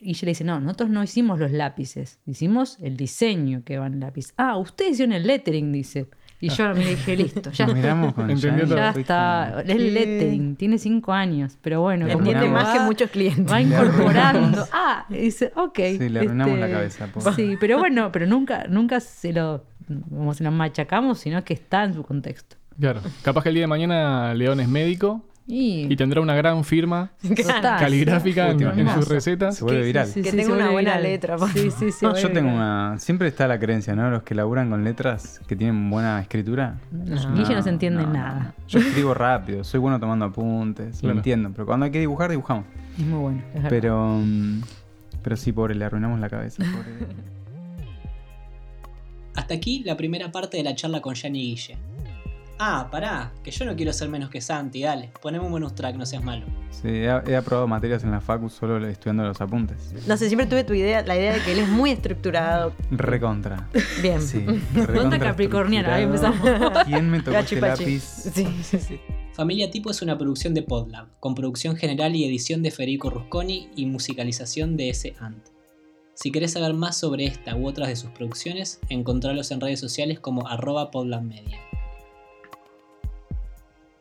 y 0.00 0.14
yo 0.14 0.24
le 0.24 0.30
dice, 0.30 0.44
no, 0.44 0.58
nosotros 0.58 0.88
no 0.88 1.02
hicimos 1.02 1.38
los 1.38 1.50
lápices, 1.52 2.18
hicimos 2.24 2.78
el 2.80 2.96
diseño 2.96 3.62
que 3.62 3.76
va 3.76 3.88
en 3.88 3.94
el 3.94 4.00
lápiz. 4.00 4.32
Ah, 4.38 4.56
ustedes 4.56 4.92
hicieron 4.92 5.12
el 5.12 5.26
lettering, 5.26 5.70
dice. 5.70 6.08
Y 6.40 6.50
yo 6.50 6.74
me 6.74 6.84
dije, 6.84 7.16
listo, 7.16 7.50
ya 7.50 7.66
miramos 7.66 8.12
con. 8.14 8.34
Ya 8.36 8.90
está, 8.90 9.62
es 9.62 9.76
lettering, 9.76 10.56
tiene 10.56 10.78
cinco 10.78 11.12
años, 11.12 11.56
pero 11.62 11.80
bueno, 11.80 12.06
Entiende 12.06 12.48
más 12.48 12.76
que 12.76 12.80
muchos 12.80 13.10
clientes. 13.10 13.50
va 13.50 13.60
incorporando. 13.60 14.66
Ah, 14.72 15.06
dice, 15.08 15.52
ok. 15.56 15.78
Sí, 15.98 16.08
le 16.08 16.20
arruinamos 16.20 16.54
este, 16.54 16.60
la 16.60 16.70
cabeza, 16.70 17.06
pobre. 17.06 17.32
Sí, 17.34 17.56
pero 17.58 17.78
bueno, 17.78 18.12
pero 18.12 18.26
nunca, 18.26 18.66
nunca 18.68 19.00
se 19.00 19.32
lo, 19.32 19.64
como 20.08 20.34
se 20.34 20.44
lo 20.44 20.50
machacamos, 20.50 21.18
sino 21.20 21.42
que 21.44 21.54
está 21.54 21.84
en 21.84 21.94
su 21.94 22.02
contexto. 22.02 22.56
Claro. 22.78 23.00
Capaz 23.22 23.42
que 23.42 23.48
el 23.48 23.54
día 23.54 23.62
de 23.64 23.68
mañana 23.68 24.34
León 24.34 24.60
es 24.60 24.68
médico 24.68 25.24
Y, 25.48 25.86
y 25.92 25.96
tendrá 25.96 26.20
una 26.20 26.34
gran 26.34 26.64
firma 26.64 27.10
Total. 27.22 27.78
caligráfica 27.78 28.50
en, 28.50 28.88
sus 28.94 29.06
recetas. 29.08 29.56
Se 29.58 29.64
vuelve 29.64 29.82
Sí, 29.82 29.86
viral. 29.86 30.06
sí, 30.08 30.22
Que 30.22 30.32
tenga 30.32 30.52
una 30.52 30.70
buena 30.70 30.98
letra, 30.98 31.38
Sí, 31.52 31.70
sí, 31.70 31.92
sí. 31.92 32.04
No, 32.04 32.16
yo 32.16 32.28
tengo 32.32 32.48
viral. 32.50 32.54
una. 32.56 32.98
Siempre 32.98 33.28
está 33.28 33.46
la 33.46 33.58
creencia, 33.60 33.94
¿no? 33.94 34.10
Los 34.10 34.24
que 34.24 34.34
laburan 34.34 34.70
con 34.70 34.82
letras, 34.82 35.40
que 35.46 35.54
tienen 35.54 35.88
buena 35.88 36.20
escritura. 36.20 36.78
Guille 36.90 37.54
no 37.54 37.62
se 37.62 37.70
entiende 37.70 38.02
no, 38.02 38.08
no. 38.08 38.12
nada. 38.14 38.54
Yo 38.66 38.80
escribo 38.80 39.14
rápido, 39.14 39.62
soy 39.62 39.78
bueno 39.78 40.00
tomando 40.00 40.24
apuntes, 40.24 41.00
lo 41.04 41.12
entiendo. 41.12 41.50
Pero 41.52 41.64
cuando 41.64 41.86
hay 41.86 41.92
que 41.92 42.00
dibujar, 42.00 42.28
dibujamos. 42.30 42.64
Es 42.98 43.04
muy 43.06 43.18
bueno. 43.20 43.42
es. 43.54 43.62
Pero. 43.68 44.18
mm, 44.24 44.62
Pero 45.22 45.36
sí, 45.36 45.52
pobre, 45.52 45.74
le 45.76 45.84
arruinamos 45.84 46.18
la 46.18 46.28
cabeza. 46.28 46.64
Pobre. 46.64 47.06
Hasta 49.34 49.54
aquí 49.54 49.82
la 49.84 49.96
primera 49.96 50.32
parte 50.32 50.56
de 50.56 50.62
la 50.64 50.74
charla 50.74 51.00
con 51.00 51.14
Yanni 51.14 51.38
y 51.40 51.46
Guille. 51.50 51.76
Ah, 52.58 52.88
pará, 52.90 53.32
que 53.42 53.50
yo 53.50 53.66
no 53.66 53.76
quiero 53.76 53.92
ser 53.92 54.08
menos 54.08 54.30
que 54.30 54.40
Santi, 54.40 54.82
dale, 54.82 55.10
poneme 55.20 55.44
un 55.44 55.52
bonus 55.52 55.74
track, 55.74 55.96
no 55.96 56.06
seas 56.06 56.24
malo. 56.24 56.46
Sí, 56.70 56.88
he, 56.88 57.04
he 57.04 57.36
aprobado 57.36 57.68
materias 57.68 58.02
en 58.02 58.10
la 58.10 58.20
facu 58.20 58.48
solo 58.48 58.84
estudiando 58.86 59.24
los 59.24 59.40
apuntes. 59.40 59.92
No 60.06 60.16
sé, 60.16 60.28
siempre 60.28 60.46
tuve 60.46 60.64
tu 60.64 60.72
idea, 60.72 61.02
la 61.02 61.16
idea 61.16 61.34
de 61.34 61.40
que 61.40 61.52
él 61.52 61.58
es 61.58 61.68
muy 61.68 61.90
estructurado. 61.90 62.72
Recontra. 62.90 63.68
Bien. 64.00 64.22
Sí. 64.22 64.44
Recontra 64.74 65.18
capricorniana, 65.18 65.94
ahí 65.94 66.04
empezamos. 66.04 66.40
¿Quién 66.86 67.10
me 67.10 67.20
tocó 67.20 67.36
este 67.36 67.60
lápiz? 67.60 68.00
Sí, 68.00 68.46
sí, 68.62 68.78
sí. 68.78 69.00
Familia 69.32 69.70
Tipo 69.70 69.90
es 69.90 70.00
una 70.00 70.16
producción 70.16 70.54
de 70.54 70.62
Podlab, 70.62 71.08
con 71.20 71.34
producción 71.34 71.76
general 71.76 72.16
y 72.16 72.24
edición 72.24 72.62
de 72.62 72.70
Federico 72.70 73.10
Rusconi 73.10 73.68
y 73.76 73.84
musicalización 73.84 74.78
de 74.78 74.88
S. 74.88 75.14
Ant. 75.20 75.48
Si 76.14 76.32
querés 76.32 76.52
saber 76.52 76.72
más 76.72 76.96
sobre 76.96 77.26
esta 77.26 77.54
u 77.54 77.66
otras 77.66 77.88
de 77.88 77.96
sus 77.96 78.08
producciones, 78.12 78.80
encontralos 78.88 79.50
en 79.50 79.60
redes 79.60 79.78
sociales 79.78 80.18
como 80.18 80.48
arroba 80.48 80.90
podlandmedia. 80.90 81.60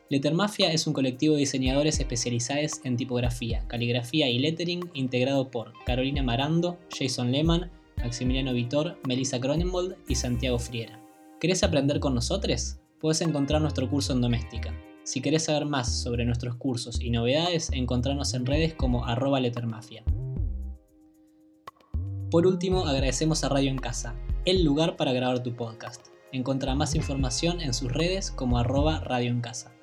Lettermafia 0.08 0.72
es 0.72 0.86
un 0.86 0.94
colectivo 0.94 1.34
de 1.34 1.40
diseñadores 1.40 2.00
especializados 2.00 2.80
en 2.84 2.96
tipografía, 2.96 3.66
caligrafía 3.68 4.30
y 4.30 4.38
lettering 4.38 4.92
integrado 4.94 5.50
por 5.50 5.74
Carolina 5.84 6.22
Marando, 6.22 6.78
Jason 6.96 7.32
Lehman, 7.32 7.72
Maximiliano 7.98 8.54
Vitor, 8.54 9.00
Melissa 9.08 9.40
Cronenbold 9.40 9.96
y 10.08 10.14
Santiago 10.14 10.60
Friera. 10.60 11.02
¿Querés 11.40 11.64
aprender 11.64 12.00
con 12.00 12.14
nosotros? 12.14 12.78
Puedes 13.00 13.22
encontrar 13.22 13.62
nuestro 13.62 13.90
curso 13.90 14.14
en 14.14 14.22
Doméstica. 14.22 14.80
Si 15.04 15.22
querés 15.22 15.46
saber 15.46 15.66
más 15.66 16.04
sobre 16.04 16.24
nuestros 16.24 16.56
cursos 16.56 17.02
y 17.02 17.10
novedades, 17.10 17.72
encontrarnos 17.72 18.36
en 18.36 18.46
redes 18.46 18.76
como 18.76 19.06
arroba 19.06 19.40
lettermafia. 19.40 20.04
Por 22.30 22.46
último, 22.46 22.86
agradecemos 22.86 23.44
a 23.44 23.50
Radio 23.50 23.72
en 23.72 23.78
Casa, 23.80 24.16
el 24.46 24.64
lugar 24.64 24.98
para 24.98 25.14
grabar 25.14 25.42
tu 25.42 25.56
podcast. 25.56 26.08
Encontrá 26.32 26.76
más 26.76 26.94
información 26.94 27.60
en 27.60 27.74
sus 27.74 27.92
redes 27.92 28.30
como 28.30 28.60
arroba 28.60 29.00
Radio 29.00 29.32
en 29.32 29.42
Casa. 29.42 29.75